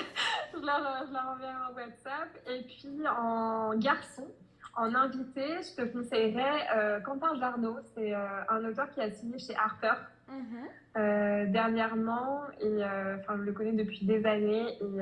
je, 0.54 0.65
la, 0.65 1.06
je 1.08 1.13
la 1.13 1.21
renverrai 1.21 1.54
en 1.69 1.76
WhatsApp. 1.76 2.30
Et 2.47 2.63
puis 2.63 3.08
en 3.08 3.78
garçon, 3.78 4.28
en 4.76 4.95
invité, 4.95 5.43
je 5.62 5.76
te 5.76 5.88
conseillerais 5.91 6.67
euh, 6.76 7.00
Quentin 7.02 7.36
Jarnot. 7.36 7.78
C'est 7.93 8.15
euh, 8.15 8.43
un 8.50 8.65
auteur 8.65 8.89
qui 8.91 9.02
a 9.02 9.12
signé 9.12 9.38
chez 9.38 9.56
Harper. 9.56 9.93
Mhm. 10.30 11.52
dernièrement 11.52 12.42
et 12.60 12.84
enfin 13.20 13.38
je 13.38 13.44
le 13.44 13.54
connais 13.54 13.72
depuis 13.72 14.06
des 14.06 14.26
années 14.26 14.68
et 14.82 15.00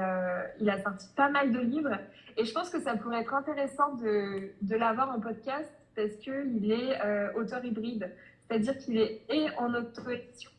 il 0.59 0.69
a 0.69 0.79
sorti 0.83 1.07
pas 1.15 1.29
mal 1.29 1.51
de 1.51 1.59
livres 1.59 1.97
et 2.37 2.45
je 2.45 2.53
pense 2.53 2.69
que 2.69 2.79
ça 2.81 2.95
pourrait 2.97 3.21
être 3.21 3.33
intéressant 3.33 3.93
de, 3.95 4.51
de 4.61 4.75
l'avoir 4.75 5.09
en 5.09 5.19
podcast 5.19 5.71
parce 5.95 6.15
qu'il 6.17 6.71
est 6.71 7.01
euh, 7.01 7.31
auteur 7.35 7.63
hybride, 7.63 8.13
c'est-à-dire 8.41 8.77
qu'il 8.77 8.97
est 8.97 9.21
et 9.29 9.47
en 9.57 9.73
auto-édition 9.73 10.51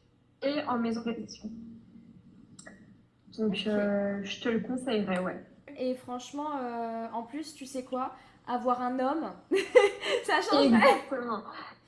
et 0.43 0.63
en 0.65 0.79
maison 0.79 1.03
d'édition. 1.03 1.51
Donc 3.39 3.65
euh, 3.67 4.21
je 4.25 4.41
te 4.41 4.49
le 4.49 4.61
conseillerais, 4.61 5.19
ouais. 5.19 5.45
Et 5.79 5.95
franchement, 5.95 6.57
euh, 6.59 7.07
en 7.13 7.23
plus, 7.23 7.55
tu 7.55 7.67
sais 7.67 7.85
quoi? 7.85 8.15
Avoir 8.49 8.81
un 8.81 8.99
homme, 8.99 9.33
ça 10.25 10.41
change. 10.41 10.67
Exactement. 10.67 11.43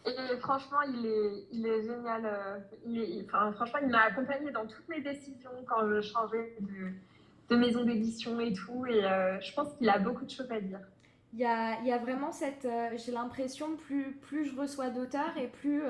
Et 0.06 0.36
franchement, 0.38 0.80
il 0.82 1.06
est, 1.06 1.46
il 1.52 1.66
est 1.66 1.82
génial. 1.82 2.62
Il 2.86 3.24
enfin, 3.26 3.52
franchement, 3.52 3.80
il 3.82 3.88
m'a 3.88 4.02
accompagné 4.02 4.50
dans 4.50 4.66
toutes 4.66 4.88
mes 4.88 5.00
décisions 5.00 5.50
quand 5.66 5.88
je 5.88 6.00
changeais 6.00 6.56
de 6.60 6.92
de 7.50 7.56
maisons 7.56 7.84
d'édition 7.84 8.38
et 8.40 8.52
tout. 8.52 8.86
Et 8.86 9.02
je 9.02 9.54
pense 9.54 9.74
qu'il 9.74 9.88
a 9.88 9.98
beaucoup 9.98 10.24
de 10.24 10.30
choses 10.30 10.50
à 10.50 10.60
dire. 10.60 10.80
Il 11.34 11.40
y 11.40 11.44
a, 11.44 11.80
y 11.82 11.92
a, 11.92 11.98
vraiment 11.98 12.30
cette. 12.30 12.66
J'ai 12.96 13.12
l'impression, 13.12 13.76
plus, 13.76 14.16
plus 14.16 14.46
je 14.46 14.56
reçois 14.58 14.90
d'auteurs 14.90 15.36
et 15.36 15.48
plus 15.48 15.82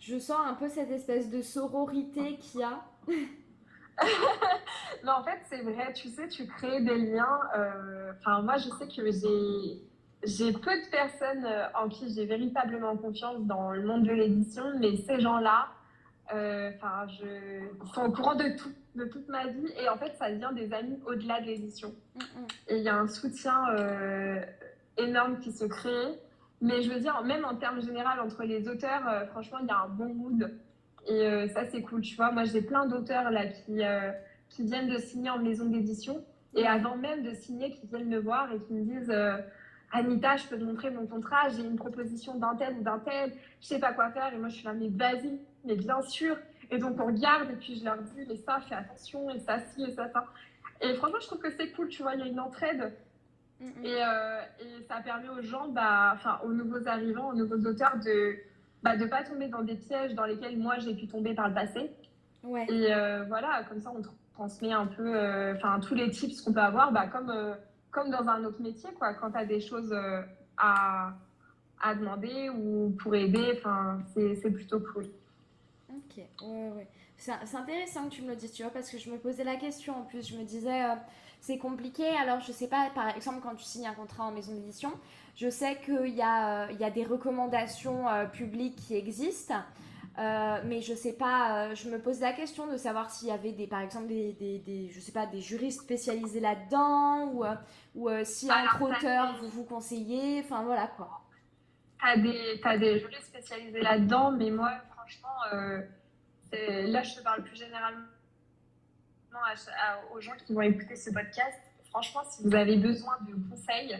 je 0.00 0.18
sens 0.18 0.38
un 0.46 0.54
peu 0.54 0.68
cette 0.68 0.90
espèce 0.90 1.30
de 1.30 1.42
sororité 1.42 2.36
qu'il 2.36 2.60
y 2.60 2.62
a. 2.62 2.84
non, 5.04 5.12
en 5.12 5.24
fait, 5.24 5.40
c'est 5.48 5.62
vrai, 5.62 5.92
tu 5.92 6.08
sais, 6.08 6.28
tu 6.28 6.46
crées 6.46 6.82
des 6.82 6.96
liens. 6.96 7.40
Euh, 7.56 8.12
enfin, 8.18 8.42
moi, 8.42 8.56
je 8.56 8.68
sais 8.70 8.86
que 8.86 9.10
j'ai. 9.10 9.82
J'ai 10.24 10.52
peu 10.52 10.70
de 10.70 10.90
personnes 10.90 11.44
euh, 11.44 11.66
en 11.74 11.88
qui 11.88 12.12
j'ai 12.14 12.26
véritablement 12.26 12.96
confiance 12.96 13.40
dans 13.44 13.70
le 13.70 13.82
monde 13.82 14.04
de 14.04 14.12
l'édition, 14.12 14.64
mais 14.80 14.96
ces 14.96 15.20
gens-là, 15.20 15.68
euh, 16.34 16.70
je, 17.08 17.92
sont 17.94 18.06
au 18.06 18.12
courant 18.12 18.34
de 18.34 18.56
tout, 18.56 18.72
de 18.96 19.04
toute 19.04 19.28
ma 19.28 19.46
vie, 19.46 19.72
et 19.80 19.88
en 19.88 19.96
fait, 19.96 20.14
ça 20.18 20.30
devient 20.30 20.50
des 20.54 20.72
amis 20.74 20.98
au-delà 21.06 21.40
de 21.40 21.46
l'édition. 21.46 21.94
Mm, 22.14 22.18
mm. 22.18 22.46
Et 22.68 22.76
il 22.78 22.82
y 22.82 22.88
a 22.88 22.96
un 22.96 23.08
soutien 23.08 23.56
énorme 24.96 25.38
qui 25.40 25.52
se 25.52 25.64
crée. 25.64 26.18
Mais 26.60 26.82
je 26.82 26.92
veux 26.92 26.98
dire, 26.98 27.22
même 27.22 27.44
en 27.44 27.54
termes 27.54 27.80
généraux, 27.80 28.20
entre 28.20 28.42
les 28.42 28.68
auteurs, 28.68 29.28
franchement, 29.30 29.58
il 29.62 29.68
y 29.68 29.70
a 29.70 29.82
un 29.82 29.88
bon 29.88 30.12
mood. 30.12 30.50
Et 31.08 31.26
euh, 31.26 31.48
ça, 31.48 31.64
c'est 31.64 31.80
cool, 31.82 32.02
tu 32.02 32.16
vois. 32.16 32.30
Moi, 32.30 32.44
j'ai 32.44 32.60
plein 32.60 32.86
d'auteurs 32.86 33.30
là 33.30 33.46
qui, 33.46 33.82
euh, 33.82 34.12
qui 34.50 34.62
viennent 34.62 34.88
de 34.88 34.98
signer 34.98 35.30
en 35.30 35.38
maison 35.38 35.64
d'édition. 35.64 36.24
Et 36.54 36.66
avant 36.66 36.96
même 36.96 37.22
de 37.22 37.32
signer, 37.32 37.70
qui 37.70 37.86
viennent 37.86 38.08
me 38.08 38.18
voir 38.18 38.52
et 38.52 38.58
qui 38.60 38.72
me 38.74 38.84
disent 38.84 39.10
euh, 39.10 39.38
Anita, 39.92 40.36
je 40.36 40.46
peux 40.46 40.58
te 40.58 40.64
montrer 40.64 40.90
mon 40.90 41.06
contrat, 41.06 41.48
j'ai 41.48 41.62
une 41.62 41.76
proposition 41.76 42.34
d'un 42.36 42.54
tel 42.56 42.76
ou 42.78 42.82
d'un 42.82 42.98
tel, 42.98 43.32
je 43.60 43.66
sais 43.66 43.78
pas 43.78 43.92
quoi 43.92 44.10
faire. 44.10 44.32
Et 44.34 44.38
moi, 44.38 44.48
je 44.48 44.56
suis 44.56 44.64
là, 44.64 44.74
mais 44.74 44.88
vas-y, 44.88 45.38
mais 45.64 45.76
bien 45.76 46.02
sûr. 46.02 46.36
Et 46.70 46.78
donc, 46.78 47.00
on 47.00 47.06
regarde 47.06 47.50
et 47.50 47.56
puis 47.56 47.78
je 47.78 47.84
leur 47.84 47.96
dis 47.98 48.26
Mais 48.28 48.36
ça, 48.36 48.60
fais 48.60 48.74
attention, 48.74 49.30
et 49.30 49.38
ça, 49.40 49.58
si, 49.58 49.84
et 49.84 49.92
ça, 49.92 50.08
ça. 50.08 50.24
Et 50.80 50.94
franchement, 50.94 51.18
je 51.20 51.26
trouve 51.26 51.40
que 51.40 51.50
c'est 51.50 51.70
cool, 51.72 51.88
tu 51.88 52.02
vois, 52.02 52.14
il 52.14 52.20
y 52.20 52.22
a 52.22 52.26
une 52.26 52.40
entraide. 52.40 52.92
Et, 53.82 53.90
et, 53.90 54.82
ça 54.88 55.00
permet 55.02 55.28
aux 55.30 55.42
gens, 55.42 55.66
bah, 55.68 56.12
enfin, 56.14 56.38
aux 56.44 56.52
nouveaux 56.52 56.86
arrivants, 56.86 57.30
aux 57.30 57.34
nouveaux 57.34 57.58
auteurs 57.66 57.98
de 57.98 58.36
bah, 58.82 58.96
de 58.96 59.04
ne 59.04 59.08
pas 59.08 59.24
tomber 59.24 59.48
dans 59.48 59.62
des 59.62 59.74
pièges 59.74 60.14
dans 60.14 60.24
lesquels 60.24 60.56
moi 60.58 60.78
j'ai 60.78 60.94
pu 60.94 61.06
tomber 61.06 61.34
par 61.34 61.48
le 61.48 61.54
passé. 61.54 61.90
Ouais. 62.44 62.64
Et 62.68 62.94
euh, 62.94 63.24
voilà, 63.24 63.64
comme 63.68 63.80
ça 63.80 63.92
on 63.94 64.02
transmet 64.34 64.72
un 64.72 64.86
peu 64.86 65.16
euh, 65.16 65.54
tous 65.86 65.94
les 65.94 66.10
tips 66.10 66.40
qu'on 66.42 66.52
peut 66.52 66.60
avoir, 66.60 66.92
bah, 66.92 67.08
comme, 67.08 67.30
euh, 67.30 67.54
comme 67.90 68.10
dans 68.10 68.26
un 68.28 68.44
autre 68.44 68.60
métier, 68.60 68.90
quoi, 68.98 69.14
quand 69.14 69.30
tu 69.30 69.38
as 69.38 69.44
des 69.44 69.60
choses 69.60 69.94
à, 70.56 71.12
à 71.80 71.94
demander 71.94 72.50
ou 72.50 72.94
pour 73.00 73.14
aider, 73.14 73.60
c'est 74.14 74.50
plutôt 74.50 74.80
cool. 74.80 75.06
Ok, 75.90 76.22
ouais, 76.42 76.70
ouais. 76.76 76.86
C'est 77.16 77.56
intéressant 77.56 78.04
que 78.08 78.14
tu 78.14 78.22
me 78.22 78.28
le 78.28 78.36
dises, 78.36 78.52
tu 78.52 78.62
vois, 78.62 78.70
parce 78.72 78.90
que 78.90 78.98
je 78.98 79.10
me 79.10 79.16
posais 79.16 79.42
la 79.44 79.56
question 79.56 79.96
en 79.96 80.02
plus, 80.02 80.28
je 80.28 80.36
me 80.36 80.44
disais 80.44 80.84
c'est 81.40 81.58
compliqué. 81.58 82.06
Alors, 82.20 82.40
je 82.40 82.52
sais 82.52 82.68
pas, 82.68 82.90
par 82.94 83.14
exemple, 83.16 83.40
quand 83.42 83.54
tu 83.54 83.64
signes 83.64 83.86
un 83.86 83.94
contrat 83.94 84.24
en 84.24 84.32
maison 84.32 84.52
d'édition, 84.52 84.92
je 85.36 85.48
sais 85.48 85.78
qu'il 85.84 86.14
y, 86.14 86.22
a, 86.22 86.64
euh, 86.64 86.72
y 86.72 86.84
a 86.84 86.90
des 86.90 87.04
recommandations 87.04 88.08
euh, 88.08 88.26
publiques 88.26 88.76
qui 88.76 88.96
existent. 88.96 89.54
Euh, 90.18 90.60
mais 90.64 90.80
je 90.80 90.94
sais 90.94 91.12
pas, 91.12 91.74
je 91.74 91.88
me 91.88 92.00
pose 92.00 92.20
la 92.20 92.32
question 92.32 92.66
de 92.66 92.76
savoir 92.76 93.10
s'il 93.10 93.28
y 93.28 93.30
avait 93.30 93.52
des, 93.52 93.68
par 93.68 93.80
exemple 93.80 94.08
des, 94.08 94.32
des, 94.32 94.90
je 94.90 94.98
sais 94.98 95.12
pas, 95.12 95.26
des 95.26 95.40
juristes 95.40 95.82
spécialisés 95.82 96.40
là-dedans 96.40 97.26
ou, 97.32 97.44
ou 97.94 98.10
si 98.24 98.50
entre 98.50 98.82
auteurs 98.82 99.36
vous 99.40 99.48
vous 99.48 99.64
conseillez, 99.64 100.40
enfin 100.44 100.64
voilà 100.64 100.88
quoi. 100.88 101.20
Tu 102.00 102.06
as 102.06 102.16
des, 102.16 102.60
as 102.64 102.78
des 102.78 102.98
juristes 102.98 103.28
spécialisés 103.28 103.80
là-dedans, 103.80 104.32
mais 104.32 104.50
moi 104.50 104.72
franchement, 104.90 105.28
là 106.52 107.02
je 107.02 107.14
te 107.14 107.22
parle 107.22 107.44
plus 107.44 107.56
généralement 107.56 108.06
aux 110.12 110.20
gens 110.20 110.32
qui 110.44 110.54
vont 110.54 110.62
écouter 110.62 110.96
ce 110.96 111.10
podcast. 111.10 111.58
Franchement, 111.90 112.22
si 112.28 112.42
vous 112.42 112.54
avez 112.54 112.76
besoin 112.76 113.16
de 113.26 113.34
conseils, 113.50 113.96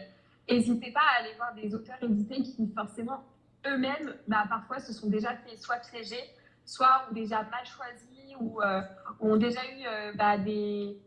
n'hésitez 0.49 0.91
pas 0.91 1.01
à 1.01 1.21
aller 1.21 1.33
voir 1.35 1.53
des 1.55 1.73
auteurs 1.73 2.01
édités 2.01 2.43
qui, 2.43 2.71
forcément, 2.75 3.23
eux-mêmes, 3.67 4.15
bah, 4.27 4.45
parfois, 4.49 4.79
se 4.79 4.93
sont 4.93 5.07
déjà 5.07 5.35
fait 5.35 5.57
soit 5.57 5.77
piéger, 5.91 6.21
soit 6.65 7.05
ont 7.09 7.13
déjà 7.13 7.43
mal 7.43 7.65
choisi 7.65 8.35
ou 8.39 8.61
euh, 8.61 8.81
ont 9.19 9.37
déjà 9.37 9.61
eu 9.65 9.85
euh, 9.85 10.13
bah, 10.13 10.37
des, 10.37 10.97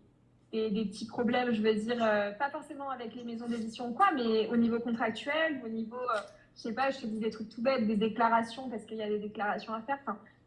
des, 0.53 0.85
petits 0.85 1.07
problèmes, 1.07 1.53
je 1.53 1.63
veux 1.63 1.75
dire, 1.75 2.03
euh, 2.03 2.33
pas 2.33 2.51
forcément 2.51 2.91
avec 2.91 3.15
les 3.15 3.25
maisons 3.25 3.47
d'édition 3.47 3.89
ou 3.89 3.93
quoi, 3.93 4.11
mais 4.15 4.49
au 4.49 4.57
niveau 4.57 4.81
contractuel, 4.81 5.61
au 5.65 5.69
niveau, 5.69 6.01
je 6.57 6.63
sais 6.63 6.75
pas, 6.75 6.91
je 6.91 6.99
te 6.99 7.07
dis 7.07 7.19
des 7.19 7.31
trucs 7.31 7.49
tout 7.49 7.63
bêtes, 7.63 7.87
des 7.87 7.97
déclarations, 7.97 8.69
parce 8.69 8.85
qu'il 8.85 8.99
y 8.99 9.03
a 9.03 9.09
des 9.09 9.19
déclarations 9.19 9.73
à 9.73 9.81
faire. 9.83 9.99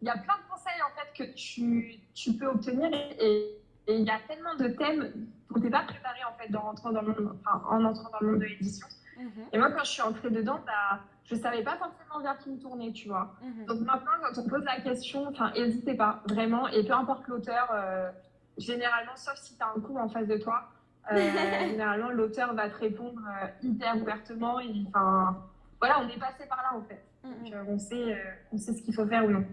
Il 0.02 0.08
y 0.08 0.12
a 0.12 0.18
plein 0.18 0.36
de 0.36 0.52
conseils, 0.52 0.82
en 0.84 0.96
fait, 1.00 1.26
que 1.26 1.36
tu, 1.36 2.00
tu 2.13 2.34
peux 2.34 2.48
obtenir 2.48 2.91
et 3.20 3.58
il 3.88 4.04
y 4.04 4.10
a 4.10 4.20
tellement 4.28 4.56
de 4.56 4.68
thèmes 4.68 5.28
dont 5.50 5.56
tu 5.56 5.62
n'es 5.62 5.70
pas 5.70 5.84
préparé 5.84 6.20
en 6.24 6.38
fait 6.38 6.52
dans 6.52 6.74
le 7.02 7.08
monde, 7.08 7.38
en 7.46 7.84
entrant 7.86 8.10
dans 8.10 8.20
le 8.22 8.32
monde 8.32 8.39
de 8.41 8.46
l'édition. 8.46 8.88
Mhm. 9.17 9.45
Et 9.54 9.58
moi, 9.58 9.71
quand 9.71 9.84
je 9.84 9.89
suis 9.91 10.01
entrée 10.01 10.30
dedans, 10.30 10.60
bah, 10.65 10.99
je 11.25 11.36
ne 11.36 11.39
savais 11.39 11.63
pas 11.63 11.78
forcément 11.78 12.21
vers 12.21 12.38
qui 12.38 12.49
me 12.49 12.60
tourner, 12.60 12.91
tu 12.93 13.08
vois. 13.08 13.36
Mhm. 13.41 13.65
Donc 13.65 13.80
maintenant, 13.82 14.12
quand 14.21 14.41
on 14.41 14.47
pose 14.47 14.63
la 14.63 14.82
question, 14.82 15.32
n'hésitez 15.56 15.95
pas, 15.95 16.21
vraiment. 16.28 16.67
Et 16.69 16.86
peu 16.86 16.93
importe 16.93 17.28
l'auteur, 17.28 17.69
euh, 17.71 18.12
généralement, 18.58 19.15
sauf 19.15 19.36
si 19.36 19.58
tu 19.58 19.63
as 19.63 19.67
un 19.75 19.80
coup 19.80 19.97
en 19.97 20.10
face 20.10 20.28
de 20.28 20.38
toi, 20.38 20.69
euh, 21.12 21.15
généralement, 21.69 22.10
l'auteur 22.10 22.54
va 22.54 22.69
te 22.69 22.78
répondre 22.78 23.21
euh, 23.28 23.47
hyper 23.63 23.95
ouvertement. 23.97 24.60
Enfin, 24.88 25.43
voilà, 25.80 26.01
on 26.01 26.10
est 26.10 26.19
passé 26.19 26.45
par 26.47 26.62
là, 26.62 26.78
en 26.78 26.82
fait. 26.84 27.04
Mhm. 27.23 27.49
Donc, 27.51 27.69
on, 27.69 27.80
sait, 27.80 28.21
on 28.51 28.58
sait 28.58 28.73
ce 28.73 28.82
qu'il 28.82 28.93
faut 28.93 29.06
faire 29.08 29.25
ou 29.25 29.32
non. 29.32 29.45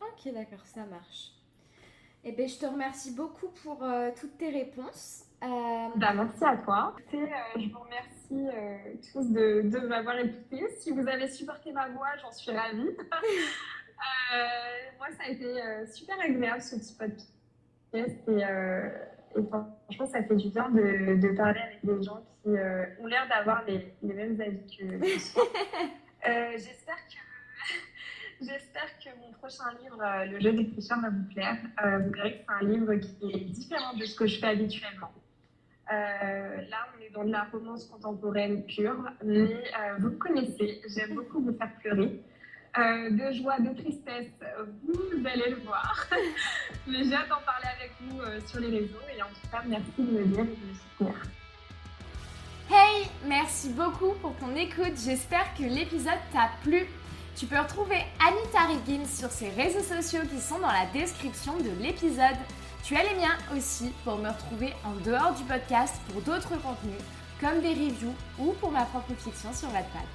Ok, 0.00 0.32
d'accord, 0.32 0.64
ça 0.64 0.84
marche. 0.86 1.32
Eh 2.24 2.32
ben, 2.32 2.48
je 2.48 2.58
te 2.58 2.66
remercie 2.66 3.14
beaucoup 3.14 3.48
pour 3.62 3.84
toutes 4.18 4.36
tes 4.38 4.50
réponses. 4.50 5.26
Bah, 5.96 6.12
merci 6.14 6.44
à 6.44 6.56
toi. 6.56 6.94
Euh, 7.14 7.18
je 7.56 7.68
vous 7.72 7.78
remercie 7.80 8.15
tous 8.28 9.32
de, 9.32 9.62
de 9.62 9.78
m'avoir 9.86 10.18
écouté. 10.18 10.68
Si 10.78 10.90
vous 10.90 11.06
avez 11.06 11.28
supporté 11.28 11.72
ma 11.72 11.88
voix, 11.88 12.08
j'en 12.20 12.32
suis 12.32 12.50
ravie. 12.50 12.78
moi, 14.98 15.06
ça 15.16 15.24
a 15.26 15.30
été 15.30 15.54
super 15.86 16.18
agréable 16.20 16.62
ce 16.62 16.76
petit 16.76 16.94
podcast. 16.94 17.32
Et, 17.94 18.12
franchement, 19.48 20.06
ça 20.06 20.22
fait 20.22 20.36
du 20.36 20.50
bien 20.50 20.70
de, 20.70 21.20
de 21.20 21.36
parler 21.36 21.60
avec 21.60 21.84
des 21.84 22.02
gens 22.02 22.24
qui 22.42 22.50
ont 22.50 23.06
l'air 23.06 23.28
d'avoir 23.28 23.64
les, 23.64 23.94
les, 24.02 24.14
mêmes 24.14 24.40
avis 24.40 24.66
que 24.76 24.84
moi. 24.84 25.06
J'espère 26.56 26.96
que 27.08 27.26
J'espère 28.40 28.98
que 28.98 29.08
mon 29.20 29.32
prochain 29.32 29.64
livre, 29.82 30.02
euh, 30.02 30.24
Le 30.26 30.40
jeu 30.40 30.52
des 30.52 30.70
tricheurs, 30.70 31.00
va 31.00 31.10
vous 31.10 31.24
plaire. 31.32 31.56
Euh, 31.84 31.98
vous 31.98 32.10
verrez 32.10 32.32
que 32.32 32.38
c'est 32.38 32.64
un 32.64 32.68
livre 32.68 32.94
qui 32.94 33.32
est 33.32 33.44
différent 33.44 33.96
de 33.96 34.04
ce 34.04 34.16
que 34.16 34.26
je 34.26 34.38
fais 34.38 34.48
habituellement. 34.48 35.10
Euh, 35.92 36.56
là, 36.68 36.88
on 36.96 37.02
est 37.02 37.10
dans 37.10 37.24
de 37.24 37.30
la 37.30 37.44
romance 37.44 37.86
contemporaine 37.86 38.64
pure, 38.66 39.04
mais 39.24 39.64
vous 40.00 40.10
me 40.10 40.16
connaissez, 40.16 40.80
j'aime 40.88 41.14
beaucoup 41.14 41.40
vous 41.40 41.56
faire 41.56 41.70
pleurer. 41.80 42.20
de 42.76 43.32
joie, 43.32 43.58
de 43.60 43.72
tristesse, 43.80 44.32
vous 44.84 45.26
allez 45.26 45.50
le 45.50 45.56
voir. 45.64 46.06
mais 46.86 47.04
j'ai 47.04 47.14
hâte 47.14 47.28
d'en 47.28 47.40
parler 47.46 47.68
avec 47.78 47.92
vous 48.00 48.20
sur 48.46 48.60
les 48.60 48.68
réseaux 48.68 48.98
et 49.16 49.22
en 49.22 49.28
tout 49.28 49.48
cas, 49.50 49.62
merci 49.66 49.92
de 49.98 50.02
me 50.02 50.24
dire 50.24 50.40
et 50.40 50.44
de 50.44 50.50
me 50.50 50.74
soutenir. 50.74 51.22
Hey, 52.68 53.06
merci 53.24 53.68
beaucoup 53.68 54.12
pour 54.20 54.34
ton 54.36 54.54
écoute. 54.56 54.94
J'espère 55.04 55.54
que 55.56 55.62
l'épisode 55.62 56.18
t'a 56.32 56.50
plu. 56.64 56.86
Tu 57.36 57.46
peux 57.46 57.58
retrouver 57.58 57.98
Anita 58.18 58.66
Riggins 58.66 59.04
sur 59.04 59.30
ses 59.30 59.50
réseaux 59.50 59.82
sociaux 59.82 60.22
qui 60.28 60.40
sont 60.40 60.58
dans 60.58 60.72
la 60.72 60.86
description 60.92 61.56
de 61.58 61.70
l'épisode. 61.80 62.36
Tu 62.86 62.96
as 62.96 63.02
les 63.02 63.16
miens 63.16 63.36
aussi 63.52 63.92
pour 64.04 64.16
me 64.16 64.28
retrouver 64.28 64.72
en 64.84 64.92
dehors 65.04 65.34
du 65.34 65.42
podcast 65.42 65.96
pour 66.08 66.22
d'autres 66.22 66.50
contenus 66.50 67.00
comme 67.40 67.60
des 67.60 67.70
reviews 67.70 68.14
ou 68.38 68.52
pour 68.60 68.70
ma 68.70 68.84
propre 68.84 69.12
fiction 69.18 69.52
sur 69.52 69.66
Wattpad. 69.72 70.06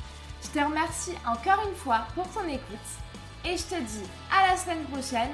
Je 0.41 0.47
te 0.57 0.65
remercie 0.65 1.11
encore 1.27 1.67
une 1.67 1.75
fois 1.75 2.07
pour 2.15 2.29
ton 2.29 2.47
écoute 2.47 2.89
et 3.43 3.57
je 3.57 3.63
te 3.63 3.75
dis 3.75 4.07
à 4.31 4.51
la 4.51 4.57
semaine 4.57 4.85
prochaine 4.85 5.31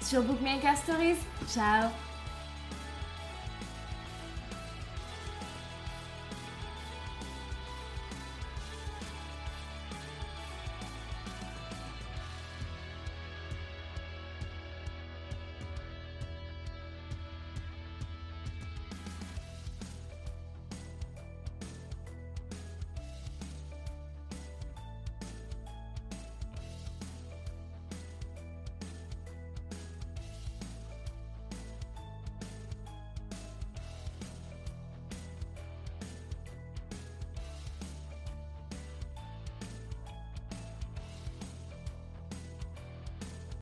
sur 0.00 0.22
Bookmaker 0.22 0.78
Stories. 0.78 1.18
Ciao 1.52 1.90